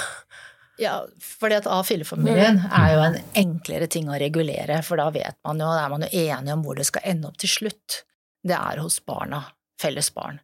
Ja, 0.81 0.95
fordi 1.21 1.59
at 1.59 1.67
A4-familien 1.69 2.61
mm. 2.63 2.69
er 2.73 2.93
jo 2.95 3.01
en 3.05 3.17
enklere 3.38 3.88
ting 3.91 4.09
å 4.09 4.17
regulere, 4.17 4.79
for 4.85 4.97
da 4.97 5.11
vet 5.13 5.38
man 5.45 5.61
jo, 5.61 5.67
da 5.69 5.83
er 5.83 5.91
man 5.93 6.05
jo 6.07 6.09
enige 6.09 6.55
om 6.55 6.63
hvor 6.65 6.79
det 6.79 6.88
skal 6.89 7.05
ende 7.11 7.29
opp 7.29 7.38
til 7.41 7.51
slutt. 7.51 8.01
Det 8.41 8.57
er 8.57 8.81
hos 8.81 8.97
barna, 9.05 9.43
felles 9.81 10.09
barn. 10.15 10.41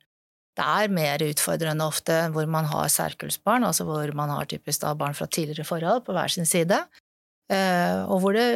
Det 0.58 0.66
er 0.66 0.90
mer 0.94 1.22
utfordrende 1.22 1.86
ofte 1.86 2.16
hvor 2.34 2.48
man 2.50 2.66
har 2.72 2.90
særkullsbarn, 2.90 3.66
altså 3.68 3.86
hvor 3.86 4.10
man 4.18 4.32
har 4.34 4.48
typisk 4.50 4.82
da 4.82 4.96
barn 4.98 5.14
fra 5.18 5.28
tidligere 5.30 5.68
forhold 5.68 6.02
på 6.08 6.16
hver 6.18 6.34
sin 6.34 6.50
side, 6.50 6.80
eh, 7.54 8.00
og 8.10 8.24
hvor 8.24 8.34
det 8.34 8.48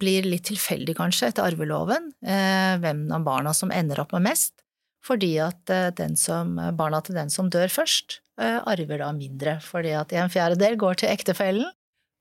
blir 0.00 0.24
litt 0.24 0.46
tilfeldig, 0.48 0.96
kanskje, 0.96 1.28
etter 1.28 1.44
arveloven, 1.44 2.14
eh, 2.24 2.76
hvem 2.80 3.06
av 3.12 3.26
barna 3.26 3.52
som 3.56 3.72
ender 3.74 4.00
opp 4.00 4.14
med 4.16 4.24
mest, 4.30 4.56
fordi 5.04 5.34
at 5.44 5.68
eh, 5.68 6.04
som, 6.16 6.56
barna 6.78 7.02
til 7.04 7.20
den 7.20 7.32
som 7.32 7.52
dør 7.52 7.68
først, 7.72 8.20
arver 8.34 8.98
da 8.98 9.12
mindre, 9.14 9.60
fordi 9.62 9.92
at 9.94 10.10
en 10.18 10.32
fjerdedel 10.32 10.74
går 10.80 10.96
til 10.98 11.12
ektefellen, 11.12 11.68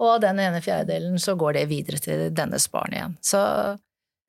og 0.04 0.20
den 0.22 0.38
ene 0.44 0.60
fjerdedelen 0.62 1.16
så 1.22 1.34
går 1.40 1.56
det 1.58 1.64
videre 1.72 1.98
til 2.04 2.28
dennes 2.36 2.68
barn 2.70 2.94
igjen. 2.94 3.16
Så, 3.24 3.40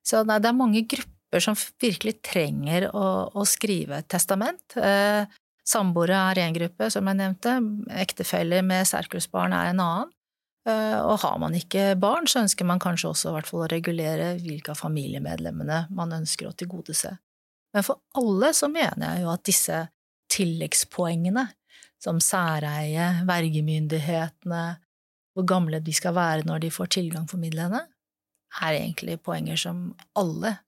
så 0.07 0.23
nei, 0.25 0.39
det 0.41 0.49
er 0.49 0.57
mange 0.57 0.81
grupper 0.87 1.14
grupper 1.35 1.39
som 1.39 1.55
virkelig 1.81 2.21
trenger 2.23 2.89
å, 2.95 3.31
å 3.33 3.45
skrive 3.45 4.03
testament. 4.07 4.75
Eh, 4.77 5.25
Samboere 5.65 6.13
er 6.31 6.43
én 6.43 6.53
gruppe, 6.53 6.91
som 6.91 7.07
jeg 7.07 7.17
nevnte. 7.17 7.57
Ektefeller 7.89 8.61
med 8.61 8.85
særkullsbarn 8.85 9.53
er 9.53 9.71
en 9.71 9.81
annen. 9.81 10.11
Eh, 10.67 10.99
og 11.01 11.19
har 11.23 11.39
man 11.39 11.55
ikke 11.55 11.95
barn, 11.97 12.27
så 12.27 12.43
ønsker 12.43 12.65
man 12.65 12.79
kanskje 12.79 13.09
også 13.09 13.33
hvert 13.33 13.49
fall 13.49 13.65
å 13.65 13.69
regulere 13.71 14.35
hvilke 14.39 14.71
av 14.71 14.79
familiemedlemmene 14.79 15.87
man 15.89 16.13
ønsker 16.13 16.47
å 16.47 16.53
tilgodese. 16.53 17.17
Men 17.73 17.83
for 17.83 17.99
alle 18.15 18.53
så 18.53 18.69
mener 18.69 19.15
jeg 19.15 19.25
jo 19.25 19.33
at 19.33 19.45
disse 19.45 19.81
tilleggspoengene, 20.35 21.47
som 22.01 22.19
særeie, 22.21 23.25
vergemyndighetene, 23.25 24.63
hvor 25.33 25.47
gamle 25.49 25.81
de 25.81 25.93
skal 25.95 26.13
være 26.15 26.45
når 26.45 26.67
de 26.67 26.71
får 26.71 26.93
tilgang 26.93 27.25
for 27.27 27.41
midlene, 27.41 27.81
er 28.61 28.77
egentlig 28.77 29.17
poenger 29.25 29.57
som 29.59 29.89
alle 30.15 30.59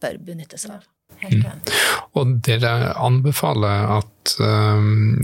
bør 0.00 0.18
benytte 0.24 0.58
seg 0.60 0.78
av. 0.78 0.88
Mm. 1.20 1.42
Og 2.16 2.36
dere 2.46 2.94
anbefaler 2.96 3.90
at 3.98 4.34
um, 4.40 5.18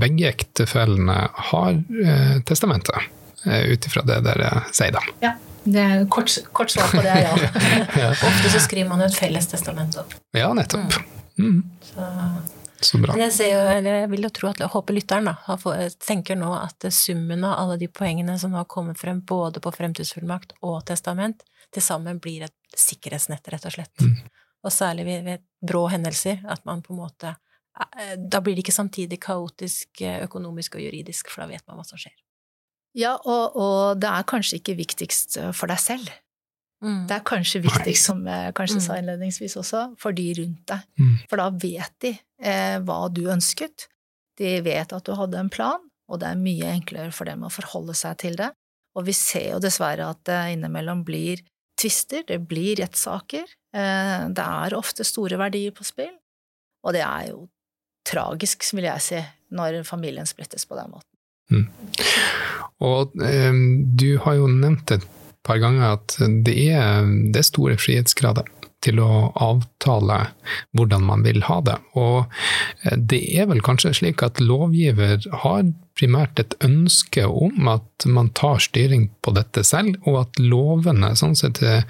begge 0.00 0.30
ektefellene 0.30 1.18
har 1.50 1.72
uh, 1.76 2.36
testamentet, 2.48 3.10
uh, 3.44 3.62
ut 3.68 3.88
ifra 3.88 4.04
det 4.08 4.22
dere 4.26 4.52
sier, 4.72 4.94
da? 4.96 5.04
Ja. 5.24 5.34
Det 5.62 5.78
er 5.78 6.00
kort, 6.10 6.32
kort 6.50 6.72
svar 6.74 6.88
på 6.90 7.02
det 7.04 7.10
er 7.12 7.20
ja. 7.22 7.50
ja. 7.94 8.08
Ofte 8.10 8.50
så 8.50 8.58
skriver 8.64 8.88
man 8.90 8.98
jo 9.04 9.06
et 9.06 9.14
felles 9.14 9.46
testament 9.46 9.94
opp. 10.00 10.16
Ja, 10.34 10.48
nettopp. 10.58 10.96
Mm. 11.38 11.60
Så, 11.86 12.08
så, 12.80 12.98
bra. 12.98 13.14
Jeg, 13.20 13.30
jo, 13.46 13.60
jeg, 13.86 14.08
vil 14.10 14.26
jo 14.26 14.32
tro 14.34 14.50
at 14.50 14.62
jeg 14.64 14.72
håper 14.72 14.96
lytteren 14.96 15.30
da, 15.30 15.36
tenker 16.02 16.40
nå 16.40 16.50
at 16.58 16.88
summen 16.90 17.46
av 17.46 17.60
alle 17.60 17.78
de 17.78 17.86
poengene 17.86 18.34
som 18.42 18.58
har 18.58 18.66
kommet 18.66 18.98
frem 18.98 19.22
både 19.22 19.62
på 19.62 19.70
fremtidsfullmakt 19.76 20.56
og 20.66 20.82
testament, 20.90 21.46
til 21.72 21.86
sammen 21.86 22.18
blir 22.20 22.48
et 22.48 22.56
sikkerhetsnett, 22.78 23.48
rett 23.52 23.68
og 23.68 23.74
slett. 23.76 24.04
Mm. 24.04 24.18
Og 24.62 24.72
særlig 24.74 25.06
ved, 25.08 25.24
ved, 25.26 25.46
brå 25.66 25.86
hendelser, 25.90 26.42
at 26.48 26.64
man 26.68 26.82
på 26.84 26.94
en 26.94 27.00
måte 27.02 27.32
eh, 27.32 28.14
Da 28.16 28.40
blir 28.40 28.54
det 28.54 28.66
ikke 28.66 28.74
samtidig 28.76 29.18
kaotisk 29.22 30.02
eh, 30.04 30.20
økonomisk 30.26 30.78
og 30.78 30.84
juridisk, 30.84 31.32
for 31.32 31.44
da 31.44 31.50
vet 31.54 31.66
man 31.66 31.80
hva 31.80 31.86
som 31.86 32.00
skjer. 32.00 32.14
Ja, 32.98 33.16
og, 33.16 33.56
og 33.56 34.00
det 34.00 34.10
er 34.10 34.28
kanskje 34.28 34.60
ikke 34.60 34.76
viktigst 34.78 35.38
eh, 35.40 35.52
for 35.56 35.72
deg 35.72 35.80
selv. 35.82 36.12
Mm. 36.82 37.06
Det 37.06 37.14
er 37.14 37.26
kanskje 37.26 37.62
viktigst, 37.62 38.08
som 38.10 38.24
jeg 38.26 38.54
kanskje 38.58 38.80
mm. 38.80 38.84
sa 38.84 38.98
innledningsvis 38.98 39.54
også, 39.60 39.84
for 40.02 40.14
de 40.16 40.26
rundt 40.40 40.64
deg. 40.72 40.88
Mm. 40.98 41.14
For 41.30 41.42
da 41.42 41.48
vet 41.62 41.94
de 42.02 42.12
eh, 42.42 42.78
hva 42.82 43.00
du 43.14 43.22
ønsket. 43.30 43.86
De 44.40 44.56
vet 44.64 44.94
at 44.96 45.06
du 45.06 45.14
hadde 45.16 45.38
en 45.38 45.52
plan, 45.52 45.82
og 46.10 46.20
det 46.20 46.32
er 46.32 46.42
mye 46.42 46.72
enklere 46.74 47.14
for 47.14 47.28
dem 47.30 47.44
å 47.46 47.52
forholde 47.52 47.94
seg 47.96 48.18
til 48.24 48.36
det. 48.40 48.50
Og 48.98 49.06
vi 49.06 49.14
ser 49.16 49.54
jo 49.54 49.62
dessverre 49.62 50.10
at 50.10 50.20
det 50.28 50.40
innimellom 50.56 51.04
blir 51.06 51.40
tvister, 51.80 52.24
det 52.28 52.38
blir 52.48 52.76
rettssaker. 52.80 53.46
Eh, 53.74 54.28
det 54.34 54.44
er 54.44 54.76
ofte 54.78 55.06
store 55.06 55.38
verdier 55.40 55.74
på 55.74 55.86
spill, 55.86 56.14
og 56.84 56.96
det 56.96 57.04
er 57.06 57.30
jo 57.32 57.46
tragisk, 58.08 58.66
vil 58.74 58.88
jeg 58.88 59.04
si, 59.04 59.22
når 59.54 59.82
familien 59.86 60.28
splittes 60.28 60.66
på 60.66 60.78
den 60.78 60.90
måten. 60.92 61.08
Mm. 61.52 61.66
Og 62.82 63.12
eh, 63.22 63.52
du 63.98 64.10
har 64.24 64.38
jo 64.40 64.48
nevnt 64.50 64.96
et 64.96 65.06
par 65.46 65.60
ganger 65.62 65.96
at 65.98 66.16
det 66.46 66.56
er, 66.70 67.06
det 67.34 67.42
er 67.42 67.48
store 67.48 67.78
frihetsgrader 67.80 68.48
til 68.82 68.98
å 69.02 69.30
avtale 69.38 70.18
hvordan 70.76 71.04
man 71.06 71.22
vil 71.26 71.44
ha 71.46 71.60
det. 71.64 71.78
Og 71.98 72.24
eh, 72.82 72.98
det 72.98 73.22
er 73.38 73.48
vel 73.50 73.62
kanskje 73.64 73.94
slik 74.00 74.24
at 74.26 74.42
lovgiver 74.42 75.22
har 75.44 75.64
primært 75.98 76.40
et 76.40 76.54
ønske 76.64 77.24
om 77.28 77.68
at 77.72 78.06
man 78.08 78.30
tar 78.36 78.62
styring 78.64 79.08
på 79.24 79.34
dette 79.36 79.64
selv, 79.66 79.98
og 80.08 80.22
at 80.24 80.40
lovene 80.42 81.12
sånn 81.18 81.36
sett 81.38 81.62
er 81.62 81.84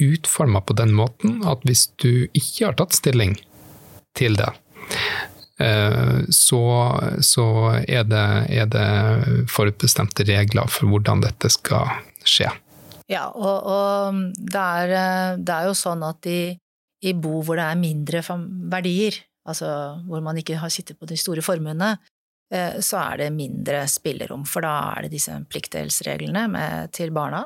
utforma 0.00 0.62
på 0.64 0.76
den 0.78 0.94
måten 0.96 1.40
at 1.48 1.64
hvis 1.68 1.88
du 2.02 2.26
ikke 2.26 2.68
har 2.68 2.78
tatt 2.80 2.96
stilling 2.98 3.36
til 4.18 4.36
det, 4.38 4.50
eh, 5.62 6.18
så, 6.34 6.62
så 7.24 7.46
er, 7.84 8.08
det, 8.10 8.26
er 8.60 8.70
det 8.70 8.88
forutbestemte 9.52 10.26
regler 10.28 10.70
for 10.70 10.90
hvordan 10.90 11.24
dette 11.24 11.52
skal 11.52 11.94
skje. 12.26 12.50
Ja, 13.10 13.26
og, 13.34 13.66
og 13.66 14.20
det, 14.36 14.60
er, 14.60 14.92
det, 15.40 15.50
er, 15.50 15.66
jo 15.66 15.74
sånn 15.74 16.04
at 16.06 16.26
i, 16.30 16.54
i, 17.02 17.14
bo 17.18 17.40
hvor 17.42 17.58
det 17.58 17.66
er 17.66 17.80
mindre 17.80 18.22
verdier, 18.70 19.18
altså 19.48 19.70
hvor 20.06 20.22
man 20.22 20.38
ikke 20.38 20.60
har 20.60 20.70
sittet 20.70 21.00
på 21.00 21.08
de 21.10 21.18
store 21.18 21.42
formuene, 21.42 21.96
så 22.50 22.98
er 22.98 23.20
det 23.20 23.28
mindre 23.30 23.84
spillerom, 23.86 24.42
for 24.48 24.66
da 24.66 24.72
er 24.96 25.06
det 25.06 25.12
disse 25.12 25.36
pliktdelsreglene 25.46 26.88
til 26.90 27.12
barna 27.14 27.44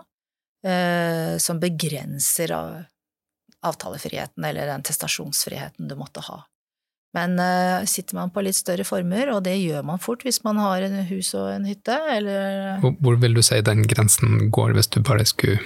eh, 0.64 1.36
som 1.36 1.60
begrenser 1.60 2.54
avtalefriheten 3.64 4.44
eller 4.44 4.66
den 4.66 4.82
testasjonsfriheten 4.82 5.88
du 5.88 5.96
måtte 5.96 6.24
ha. 6.24 6.42
Men 7.14 7.38
uh, 7.38 7.84
sitter 7.86 8.18
man 8.18 8.32
på 8.34 8.42
litt 8.42 8.58
større 8.58 8.84
former, 8.86 9.30
og 9.36 9.44
det 9.46 9.54
gjør 9.60 9.84
man 9.86 10.02
fort 10.02 10.24
hvis 10.26 10.40
man 10.42 10.58
har 10.58 10.82
en 10.82 10.96
hus 11.06 11.30
og 11.38 11.52
en 11.52 11.68
hytte, 11.68 11.94
eller 12.10 12.82
hvor 12.82 13.20
vil 13.22 13.38
du 13.38 13.42
si 13.46 13.60
den 13.62 13.84
grensen 13.86 14.48
går, 14.54 14.74
hvis 14.74 14.90
du 14.90 14.98
bare 15.06 15.26
skulle 15.28 15.60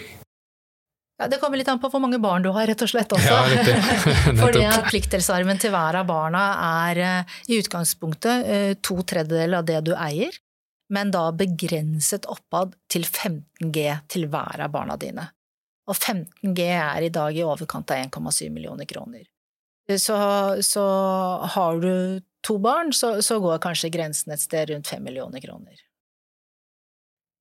ja, 1.18 1.28
Det 1.28 1.38
kommer 1.42 1.58
litt 1.58 1.68
an 1.68 1.80
på 1.82 1.90
hvor 1.90 2.02
mange 2.02 2.20
barn 2.22 2.44
du 2.44 2.50
har, 2.54 2.66
rett 2.70 2.82
og 2.84 2.90
slett 2.90 3.12
også. 3.14 3.28
Ja, 3.28 3.46
riktig. 3.50 3.78
Fordi 4.42 4.66
at 4.68 4.90
pliktdelsarven 4.90 5.62
til 5.62 5.74
hver 5.74 6.00
av 6.00 6.06
barna 6.08 6.44
er 6.86 7.00
uh, 7.02 7.38
i 7.50 7.58
utgangspunktet 7.58 8.46
uh, 8.46 8.74
to 8.84 9.00
tredjedeler 9.02 9.60
av 9.60 9.66
det 9.68 9.80
du 9.88 9.94
eier, 9.96 10.36
men 10.94 11.10
da 11.12 11.26
begrenset 11.36 12.28
oppad 12.30 12.76
til 12.88 13.04
15 13.04 13.72
G 13.74 13.90
til 14.08 14.28
hver 14.32 14.62
av 14.64 14.72
barna 14.72 14.96
dine. 15.00 15.26
Og 15.88 15.96
15 15.96 16.54
G 16.56 16.68
er 16.76 17.04
i 17.04 17.12
dag 17.12 17.36
i 17.36 17.44
overkant 17.44 17.90
av 17.92 18.06
1,7 18.08 18.48
millioner 18.52 18.88
kroner. 18.88 19.26
Så, 19.88 20.16
så, 20.60 20.84
har 21.48 21.78
du 21.80 22.20
to 22.44 22.58
barn, 22.60 22.92
så, 22.92 23.22
så, 23.24 23.38
går 23.40 23.60
kanskje 23.64 23.88
grensen 23.92 24.34
et 24.34 24.42
sted 24.42 24.68
rundt 24.68 24.88
5 24.88 25.00
millioner 25.04 25.40
kroner. 25.40 25.80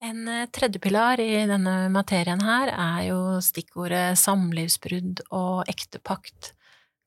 En 0.05 0.27
eh, 0.27 0.45
tredje 0.53 0.79
pilar 0.79 1.19
i 1.19 1.45
denne 1.49 1.87
materien 1.89 2.41
her 2.45 2.69
er 2.69 3.07
jo 3.07 3.17
stikkordet 3.41 4.13
samlivsbrudd 4.21 5.23
og 5.33 5.65
ektepakt. 5.71 6.53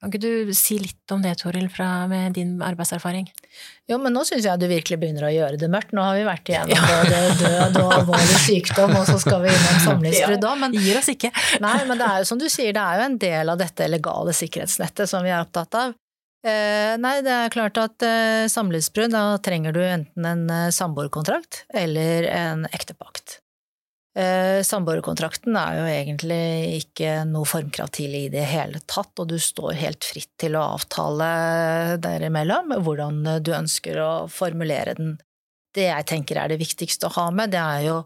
Kan 0.01 0.09
ikke 0.09 0.23
du 0.23 0.53
si 0.57 0.79
litt 0.81 1.13
om 1.13 1.21
det, 1.21 1.35
Toril, 1.43 1.67
fra, 1.69 2.07
med 2.09 2.33
din 2.39 2.55
arbeidserfaring? 2.65 3.27
Jo, 3.91 3.99
men 4.01 4.15
nå 4.17 4.23
syns 4.25 4.47
jeg 4.49 4.63
du 4.63 4.65
virkelig 4.71 4.97
begynner 5.03 5.27
å 5.29 5.33
gjøre 5.35 5.61
det 5.61 5.69
mørkt. 5.69 5.93
Nå 5.93 6.07
har 6.07 6.17
vi 6.17 6.23
vært 6.25 6.49
igjennom 6.49 6.87
både 6.89 7.19
død 7.43 7.77
og 7.83 7.93
alvorlig 7.99 8.39
sykdom, 8.49 8.95
og 8.97 9.05
så 9.11 9.19
skal 9.21 9.45
vi 9.45 9.53
innom 9.53 9.83
samlivsbrudd 9.85 10.47
òg. 10.49 10.63
Men, 10.63 10.79
Gir 10.81 11.03
oss 11.03 11.13
ikke. 11.13 11.31
nei, 11.61 11.77
men 11.85 12.01
det 12.01 12.09
er 12.09 12.23
jo 12.25 12.31
som 12.33 12.41
du 12.41 12.49
sier, 12.49 12.73
det 12.73 12.81
er 12.81 12.97
jo 12.97 13.09
en 13.11 13.19
del 13.27 13.53
av 13.53 13.61
dette 13.61 13.91
legale 13.93 14.35
sikkerhetsnettet 14.41 15.13
som 15.13 15.27
vi 15.27 15.35
er 15.35 15.45
opptatt 15.45 15.77
av. 15.83 15.93
Eh, 16.41 16.95
nei, 16.97 17.19
det 17.21 17.33
er 17.35 17.53
klart 17.53 17.77
at 17.77 18.01
eh, 18.07 18.47
samlivsbrudd, 18.49 19.13
da 19.13 19.37
trenger 19.45 19.77
du 19.77 19.83
enten 19.85 20.25
en 20.25 20.47
eh, 20.49 20.71
samboerkontrakt 20.73 21.67
eller 21.77 22.25
en 22.33 22.65
ektepakt. 22.73 23.41
Eh, 24.17 24.63
samboerkontrakten 24.67 25.55
er 25.61 25.77
jo 25.77 25.85
egentlig 25.91 26.79
ikke 26.81 27.13
noe 27.29 27.47
formkrav 27.47 27.93
til 27.95 28.17
i 28.17 28.25
det 28.33 28.47
hele 28.49 28.81
tatt, 28.89 29.13
og 29.21 29.29
du 29.31 29.37
står 29.39 29.77
helt 29.83 30.09
fritt 30.09 30.33
til 30.41 30.57
å 30.57 30.65
avtale 30.79 31.29
derimellom 32.03 32.73
hvordan 32.81 33.21
du 33.45 33.53
ønsker 33.55 34.01
å 34.01 34.11
formulere 34.33 34.97
den. 34.97 35.19
Det 35.77 35.91
jeg 35.91 36.09
tenker 36.09 36.41
er 36.41 36.51
det 36.51 36.63
viktigste 36.63 37.07
å 37.07 37.17
ha 37.21 37.29
med, 37.31 37.53
det 37.53 37.61
er 37.61 37.85
jo 37.85 38.01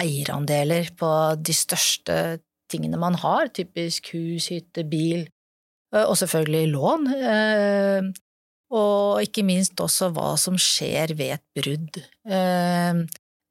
eierandeler 0.00 0.88
på 0.98 1.12
de 1.38 1.54
største 1.54 2.40
tingene 2.72 2.98
man 2.98 3.14
har, 3.20 3.52
typisk 3.54 4.10
hus, 4.16 4.48
hytte, 4.50 4.82
bil, 4.88 5.28
og 6.02 6.16
selvfølgelig 6.18 6.72
lån. 6.74 7.08
Eh, 7.14 8.08
og 8.74 9.22
ikke 9.22 9.44
minst 9.46 9.78
også 9.78 10.10
hva 10.14 10.32
som 10.40 10.56
skjer 10.58 11.14
ved 11.14 11.36
et 11.36 11.44
brudd. 11.54 12.00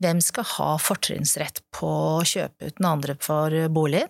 Hvem 0.04 0.20
skal 0.20 0.48
ha 0.58 0.70
fortrinnsrett 0.82 1.62
på 1.72 1.88
å 1.88 2.26
kjøpe 2.28 2.68
ut 2.68 2.80
den 2.82 2.90
andre 2.90 3.16
for 3.24 3.56
bolig? 3.72 4.04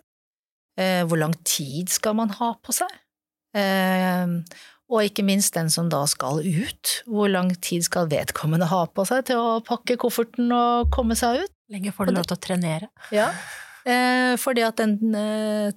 Eh, 0.79 1.03
hvor 1.05 1.19
lang 1.21 1.35
tid 1.45 1.91
skal 1.93 2.15
man 2.17 2.33
ha 2.39 2.53
på 2.65 2.73
seg? 2.73 2.89
Eh, 3.53 4.25
og 4.93 5.05
ikke 5.05 5.25
minst 5.25 5.53
den 5.57 5.69
som 5.73 5.91
da 5.91 6.01
skal 6.09 6.41
ut. 6.41 6.95
Hvor 7.05 7.29
lang 7.29 7.51
tid 7.61 7.85
skal 7.85 8.09
vedkommende 8.11 8.69
ha 8.71 8.83
på 8.89 9.05
seg 9.09 9.27
til 9.29 9.41
å 9.41 9.59
pakke 9.65 9.99
kofferten 10.01 10.49
og 10.53 10.89
komme 10.93 11.17
seg 11.19 11.43
ut? 11.45 11.53
Lenge 11.73 11.93
får 11.95 12.09
du 12.09 12.17
lov 12.17 12.27
til 12.29 12.37
å 12.37 12.43
trenere. 12.43 12.89
Ja, 13.13 13.29
eh, 13.85 14.33
fordi 14.39 14.63
at 14.65 14.79
den 14.79 14.97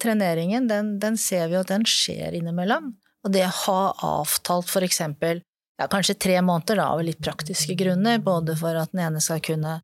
treneringen, 0.03 0.69
den, 0.71 0.97
den 1.03 1.19
ser 1.21 1.51
vi 1.53 1.59
at 1.61 1.73
den 1.73 1.87
skjer 1.89 2.37
innimellom. 2.39 2.95
Og 3.27 3.35
det 3.35 3.43
å 3.49 3.57
ha 3.65 3.81
avtalt 4.23 4.71
for 4.71 4.87
eksempel 4.87 5.43
ja, 5.77 5.89
kanskje 5.91 6.15
tre 6.15 6.39
måneder 6.43 6.79
da, 6.81 6.91
av 6.95 7.03
litt 7.05 7.21
praktiske 7.21 7.75
grunner, 7.79 8.21
både 8.23 8.57
for 8.59 8.79
at 8.79 8.95
den 8.95 9.03
ene 9.07 9.21
skal 9.21 9.43
kunne 9.45 9.81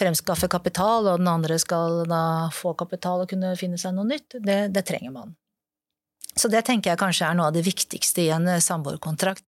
fremskaffe 0.00 0.48
kapital, 0.52 1.08
og 1.08 1.20
den 1.20 1.30
andre 1.30 1.58
skal 1.60 2.04
da 2.08 2.22
få 2.54 2.74
kapital 2.78 3.24
og 3.24 3.32
kunne 3.32 3.54
finne 3.58 3.80
seg 3.80 3.96
noe 3.96 4.08
nytt, 4.08 4.38
det, 4.44 4.60
det 4.74 4.84
trenger 4.88 5.14
man. 5.14 5.34
Så 6.36 6.50
det 6.52 6.66
tenker 6.68 6.92
jeg 6.92 7.00
kanskje 7.00 7.30
er 7.30 7.36
noe 7.36 7.48
av 7.48 7.56
det 7.56 7.64
viktigste 7.64 8.26
i 8.26 8.32
en 8.34 8.48
eh, 8.50 8.62
samboerkontrakt. 8.62 9.44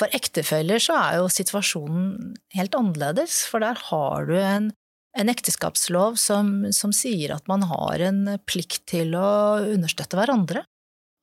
For 0.00 0.10
ektefeller 0.16 0.82
så 0.82 0.96
er 0.98 1.20
jo 1.20 1.30
situasjonen 1.30 2.32
helt 2.56 2.74
annerledes, 2.74 3.44
for 3.46 3.62
der 3.62 3.78
har 3.90 4.26
du 4.26 4.34
en, 4.40 4.72
en 5.14 5.30
ekteskapslov 5.30 6.18
som, 6.18 6.72
som, 6.74 6.92
sier 6.94 7.34
at 7.36 7.46
man 7.50 7.64
har 7.70 8.02
en 8.02 8.22
plikt 8.46 8.82
til 8.90 9.14
å 9.18 9.62
understøtte 9.62 10.18
hverandre, 10.18 10.64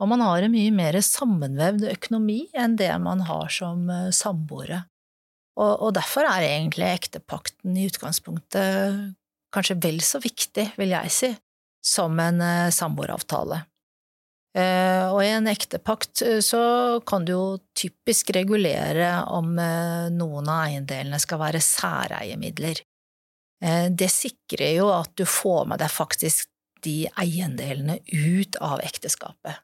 og 0.01 0.09
man 0.09 0.23
har 0.25 0.41
en 0.41 0.53
mye 0.53 0.71
mer 0.73 0.97
sammenvevd 1.05 1.85
økonomi 1.91 2.45
enn 2.57 2.77
det 2.79 2.91
man 3.03 3.25
har 3.27 3.51
som 3.53 3.89
eh, 3.91 4.09
samboere. 4.15 4.85
Og, 5.59 5.73
og 5.75 5.91
derfor 5.93 6.25
er 6.25 6.47
egentlig 6.47 6.87
ektepakten 6.87 7.75
i 7.77 7.85
utgangspunktet 7.89 9.11
kanskje 9.53 9.77
vel 9.83 9.99
så 10.01 10.21
viktig, 10.23 10.71
vil 10.79 10.95
jeg 10.95 11.11
si, 11.11 11.29
som 11.83 12.15
en 12.23 12.39
uh, 12.39 12.71
samboeravtale. 12.71 13.59
Uh, 14.55 15.11
og 15.11 15.19
i 15.23 15.29
en 15.31 15.49
ektepakt 15.51 16.23
så 16.43 16.61
kan 17.07 17.27
du 17.27 17.33
jo 17.33 17.43
typisk 17.77 18.31
regulere 18.35 19.11
om 19.27 19.51
noen 20.15 20.49
av 20.51 20.69
eiendelene 20.69 21.19
skal 21.19 21.43
være 21.43 21.61
særeiemidler. 21.63 22.79
Det 23.61 24.07
sikrer 24.09 24.71
jo 24.79 24.87
at 24.89 25.11
du 25.19 25.21
får 25.29 25.67
med 25.69 25.81
deg 25.83 25.91
faktisk 25.93 26.47
de 26.81 27.05
eiendelene 27.21 27.99
ut 28.09 28.57
av 28.57 28.81
ekteskapet. 28.81 29.59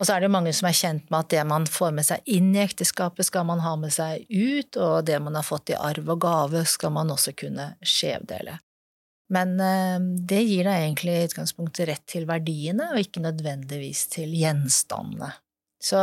Og 0.00 0.08
så 0.08 0.16
er 0.16 0.24
det 0.24 0.32
mange 0.34 0.52
som 0.56 0.66
er 0.68 0.76
kjent 0.76 1.06
med 1.12 1.22
at 1.22 1.30
det 1.32 1.42
man 1.46 1.66
får 1.70 1.92
med 1.94 2.06
seg 2.06 2.26
inn 2.30 2.50
i 2.56 2.62
ekteskapet, 2.64 3.28
skal 3.28 3.46
man 3.46 3.62
ha 3.62 3.76
med 3.78 3.94
seg 3.94 4.26
ut, 4.28 4.76
og 4.76 5.06
det 5.06 5.20
man 5.22 5.38
har 5.38 5.46
fått 5.46 5.70
i 5.70 5.78
arv 5.78 6.10
og 6.16 6.22
gave, 6.24 6.64
skal 6.66 6.94
man 6.96 7.12
også 7.14 7.34
kunne 7.38 7.70
skjevdele. 7.84 8.58
Men 9.32 9.54
eh, 9.62 9.96
det 10.28 10.42
gir 10.44 10.66
deg 10.66 10.82
egentlig 10.82 11.14
i 11.14 11.28
utgangspunktet 11.28 11.88
rett 11.88 12.04
til 12.10 12.26
verdiene, 12.28 12.90
og 12.92 13.00
ikke 13.00 13.22
nødvendigvis 13.24 14.08
til 14.12 14.34
gjenstandene. 14.36 15.30
Så 15.84 16.00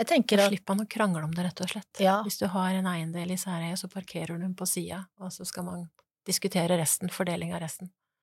jeg 0.00 0.08
tenker 0.08 0.40
at 0.40 0.52
Slipper 0.52 0.74
man 0.74 0.86
å 0.86 0.90
krangle 0.90 1.24
om 1.26 1.34
det, 1.34 1.44
rett 1.46 1.64
og 1.64 1.72
slett. 1.74 1.90
Ja. 2.02 2.20
Hvis 2.26 2.40
du 2.40 2.46
har 2.50 2.72
en 2.74 2.88
eiendel 2.88 3.34
i 3.34 3.40
særeie, 3.40 3.76
så 3.78 3.90
parkerer 3.92 4.34
du 4.36 4.46
den 4.46 4.54
på 4.58 4.66
sida, 4.68 5.04
og 5.20 5.32
så 5.34 5.46
skal 5.48 5.66
man 5.68 5.84
diskutere 6.26 6.78
resten, 6.80 7.12
fordeling 7.12 7.52
av 7.54 7.62
resten. 7.64 7.92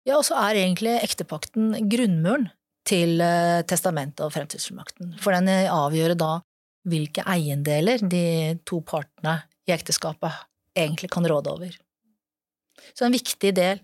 Ja, 0.09 0.17
og 0.19 0.27
så 0.27 0.39
er 0.41 0.59
egentlig 0.63 0.97
ektepakten 1.03 1.77
grunnmuren 1.91 2.49
til 2.89 3.21
eh, 3.23 3.61
testamentet 3.69 4.25
og 4.27 4.33
fremtidsfullmakten. 4.35 5.15
For 5.23 5.35
den 5.37 5.51
avgjør 5.71 6.17
da 6.19 6.33
hvilke 6.89 7.23
eiendeler 7.31 8.03
de 8.03 8.25
to 8.67 8.81
partene 8.87 9.39
i 9.69 9.75
ekteskapet 9.75 10.43
egentlig 10.75 11.13
kan 11.13 11.27
råde 11.29 11.53
over. 11.53 11.77
Så 12.97 13.07
en 13.07 13.15
viktig 13.15 13.53
del. 13.55 13.83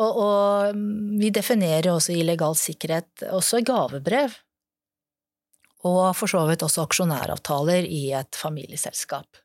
Og, 0.00 0.20
og 0.24 0.78
vi 1.20 1.28
definerer 1.34 1.90
også 1.92 2.14
illegal 2.16 2.56
sikkerhet 2.56 3.26
også 3.28 3.60
i 3.60 3.66
gavebrev. 3.68 4.32
Og 5.88 6.10
for 6.16 6.28
så 6.28 6.42
vidt 6.48 6.64
også 6.66 6.84
aksjonæravtaler 6.84 7.86
i 7.88 8.10
et 8.16 8.36
familieselskap. 8.36 9.40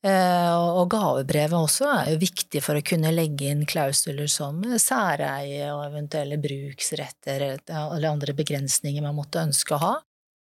Eh, 0.00 0.52
og 0.56 0.86
gavebrevet 0.94 1.58
også 1.58 1.88
er 1.92 2.12
jo 2.14 2.20
viktig 2.22 2.62
for 2.64 2.78
å 2.78 2.84
kunne 2.86 3.10
legge 3.12 3.50
inn 3.52 3.66
klausuler 3.68 4.30
som 4.32 4.62
særeie 4.80 5.66
og 5.74 5.82
eventuelle 5.90 6.38
bruksretter 6.40 7.44
eller 7.50 8.06
andre 8.08 8.32
begrensninger 8.38 9.04
man 9.04 9.18
måtte 9.18 9.42
ønske 9.44 9.76
å 9.76 9.82
ha, 9.82 9.92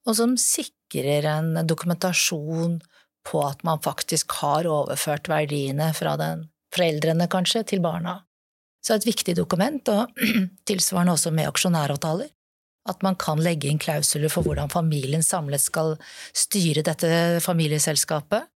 og 0.09 0.17
som 0.17 0.33
sikrer 0.41 1.27
en 1.29 1.61
dokumentasjon 1.69 2.79
på 3.29 3.43
at 3.45 3.61
man 3.67 3.83
faktisk 3.83 4.33
har 4.41 4.67
overført 4.67 5.29
verdiene 5.31 5.91
fra 5.95 6.17
den 6.19 6.47
foreldrene, 6.73 7.29
kanskje, 7.29 7.63
til 7.69 7.83
barna. 7.83 8.23
Så 8.83 8.97
et 8.97 9.05
viktig 9.07 9.35
dokument, 9.37 9.93
og 9.93 10.11
tilsvarende 10.69 11.13
også 11.15 11.31
med 11.31 11.47
aksjonæravtaler, 11.51 12.33
at 12.89 13.03
man 13.05 13.15
kan 13.19 13.39
legge 13.39 13.69
inn 13.69 13.79
klausuler 13.81 14.31
for 14.31 14.45
hvordan 14.45 14.71
familien 14.71 15.23
samlet 15.23 15.63
skal 15.63 15.95
styre 16.35 16.83
dette 16.85 17.39
familieselskapet, 17.43 18.49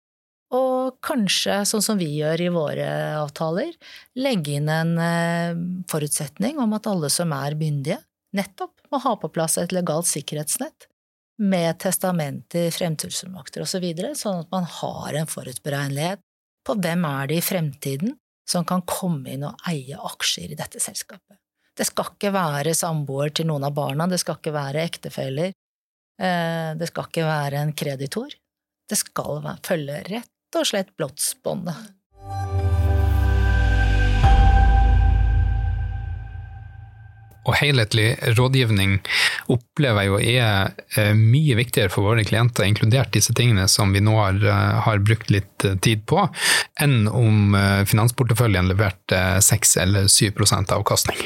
og 0.54 0.98
kanskje, 1.02 1.64
sånn 1.66 1.82
som 1.82 1.98
vi 1.98 2.08
gjør 2.20 2.42
i 2.44 2.50
våre 2.54 2.88
avtaler, 3.18 3.72
legge 4.18 4.58
inn 4.60 4.68
en 4.70 4.92
eh, 5.02 5.56
forutsetning 5.90 6.60
om 6.62 6.76
at 6.76 6.86
alle 6.86 7.10
som 7.10 7.32
er 7.34 7.58
myndige, 7.58 7.98
nettopp 8.36 8.84
må 8.92 9.00
ha 9.02 9.16
på 9.18 9.30
plass 9.34 9.58
et 9.58 9.74
legalt 9.74 10.06
sikkerhetsnett 10.06 10.86
med 11.42 11.80
testamenter, 11.82 12.70
fremtidsfullmakter 12.72 13.64
osv., 13.64 13.74
så 13.74 13.82
videre, 13.82 14.12
sånn 14.16 14.44
at 14.44 14.52
man 14.54 14.68
har 14.78 15.18
en 15.18 15.28
forutberegnelighet 15.30 16.22
på 16.66 16.78
hvem 16.78 17.04
er 17.08 17.30
det 17.30 17.40
i 17.40 17.44
fremtiden 17.44 18.14
som 18.46 18.64
kan 18.66 18.84
komme 18.86 19.34
inn 19.34 19.44
og 19.48 19.66
eie 19.68 19.98
aksjer 19.98 20.54
i 20.54 20.58
dette 20.58 20.80
selskapet. 20.82 21.38
Det 21.76 21.84
skal 21.84 22.14
ikke 22.14 22.32
være 22.32 22.72
samboer 22.76 23.34
til 23.36 23.50
noen 23.50 23.66
av 23.68 23.74
barna, 23.76 24.06
det 24.08 24.16
skal 24.22 24.38
ikke 24.38 24.54
være 24.54 24.84
ektefeller, 24.88 25.52
eh, 26.16 26.70
det 26.80 26.88
skal 26.88 27.10
ikke 27.10 27.26
være 27.26 27.60
en 27.60 27.74
kreditor. 27.76 28.32
Det 28.88 28.96
skal 28.96 29.44
følge 29.66 30.00
rett 30.08 30.56
og 30.56 30.66
slett 30.72 30.96
blodsbåndet. 30.96 31.92
og 37.46 37.54
helhetlig 37.54 38.16
rådgivning 38.34 38.96
opplever 39.54 40.02
jeg 40.02 40.08
jo 40.08 40.16
er 40.18 40.72
eh, 40.98 41.12
mye 41.14 41.54
viktigere 41.54 41.92
for 41.94 42.02
våre 42.02 42.24
klienter, 42.26 42.66
inkludert 42.66 43.12
disse 43.14 43.30
tingene 43.38 43.68
som 43.70 43.94
vi 43.94 44.02
nå 44.02 44.16
har, 44.18 44.40
eh, 44.42 44.80
har 44.82 45.04
brukt 45.06 45.30
litt 45.30 45.68
tid 45.86 46.02
på, 46.10 46.26
enn 46.82 47.06
om 47.06 47.54
finansporteføljen 47.86 48.66
leverte 48.66 49.22
6 49.46 49.76
eller 49.84 50.10
7% 50.10 50.74
avkastning. 50.74 51.22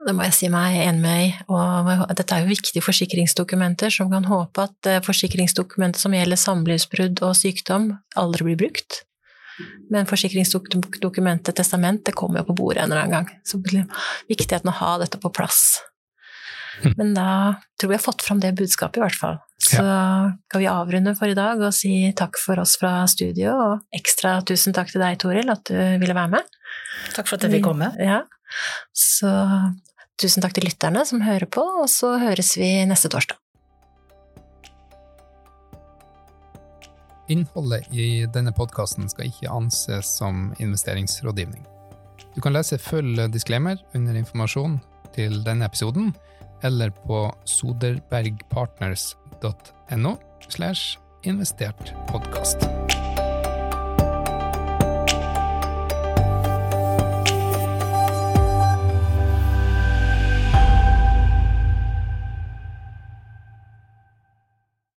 Det 0.00 0.14
må 0.16 0.24
jeg 0.24 0.36
si 0.36 0.48
meg 0.48 0.78
enig 0.80 1.02
med 1.02 1.26
i. 1.26 1.28
Og 1.52 1.90
dette 2.16 2.36
er 2.36 2.44
jo 2.44 2.52
viktige 2.54 2.84
forsikringsdokumenter 2.84 3.92
som 3.92 4.08
kan 4.12 4.24
håpe 4.30 4.64
at 4.64 4.90
forsikringsdokumenter 5.04 6.00
som 6.00 6.16
gjelder 6.16 6.40
samlivsbrudd 6.40 7.20
og 7.26 7.36
sykdom, 7.36 7.92
aldri 8.20 8.48
blir 8.48 8.60
brukt. 8.64 9.02
Men 9.92 10.08
forsikringsdokumentet, 10.08 11.52
testament, 11.56 12.04
det 12.06 12.16
kommer 12.16 12.40
jo 12.40 12.50
på 12.50 12.58
bordet 12.62 12.84
en 12.84 12.92
eller 12.92 13.04
annen 13.04 13.16
gang. 13.18 13.30
Så 13.44 13.60
viktigheten 14.30 14.72
å 14.72 14.78
ha 14.78 14.94
dette 15.02 15.20
på 15.20 15.32
plass. 15.34 15.82
Hm. 16.80 16.94
Men 16.96 17.12
da 17.16 17.30
tror 17.80 17.92
vi 17.92 17.98
har 17.98 18.04
fått 18.04 18.24
fram 18.24 18.40
det 18.40 18.54
budskapet, 18.56 19.00
i 19.00 19.04
hvert 19.04 19.18
fall. 19.20 19.40
Så 19.60 19.82
ja. 19.84 20.30
kan 20.48 20.62
vi 20.62 20.70
avrunde 20.70 21.12
for 21.18 21.28
i 21.28 21.36
dag 21.36 21.60
og 21.60 21.74
si 21.76 21.92
takk 22.16 22.38
for 22.40 22.62
oss 22.62 22.78
fra 22.80 23.02
studio, 23.10 23.52
og 23.52 23.96
ekstra 23.96 24.38
tusen 24.48 24.76
takk 24.76 24.92
til 24.94 25.04
deg, 25.04 25.18
Toril, 25.20 25.52
at 25.52 25.66
du 25.68 25.76
ville 25.76 26.16
være 26.16 26.38
med. 26.38 26.58
Takk 27.12 27.26
for 27.26 27.36
at 27.36 27.44
jeg 27.44 27.58
fikk 27.58 27.68
komme. 27.68 27.90
Ja. 28.00 28.22
Så 28.96 29.28
tusen 30.20 30.42
takk 30.44 30.54
til 30.56 30.66
lytterne 30.68 31.02
som 31.08 31.24
hører 31.24 31.48
på, 31.50 31.62
og 31.82 31.88
så 31.90 32.08
høres 32.20 32.50
vi 32.60 32.70
neste 32.88 33.08
torsdag. 33.12 33.36
Innholdet 37.30 37.86
i 37.94 38.26
denne 38.34 38.52
podkasten 38.54 39.08
skal 39.10 39.26
ikke 39.30 39.52
anses 39.54 40.06
som 40.18 40.54
investeringsrådgivning. 40.58 41.64
Du 42.34 42.40
kan 42.42 42.52
lese 42.54 42.78
full 42.78 43.30
disclaimer 43.30 43.76
under 43.94 44.14
informasjon 44.18 44.80
til 45.14 45.44
denne 45.46 45.64
episoden, 45.66 46.14
eller 46.66 46.90
på 47.06 47.34
soderbergpartners.no 47.48 50.16
slash 50.50 50.98
investert 51.24 51.94
podkast. 52.10 52.79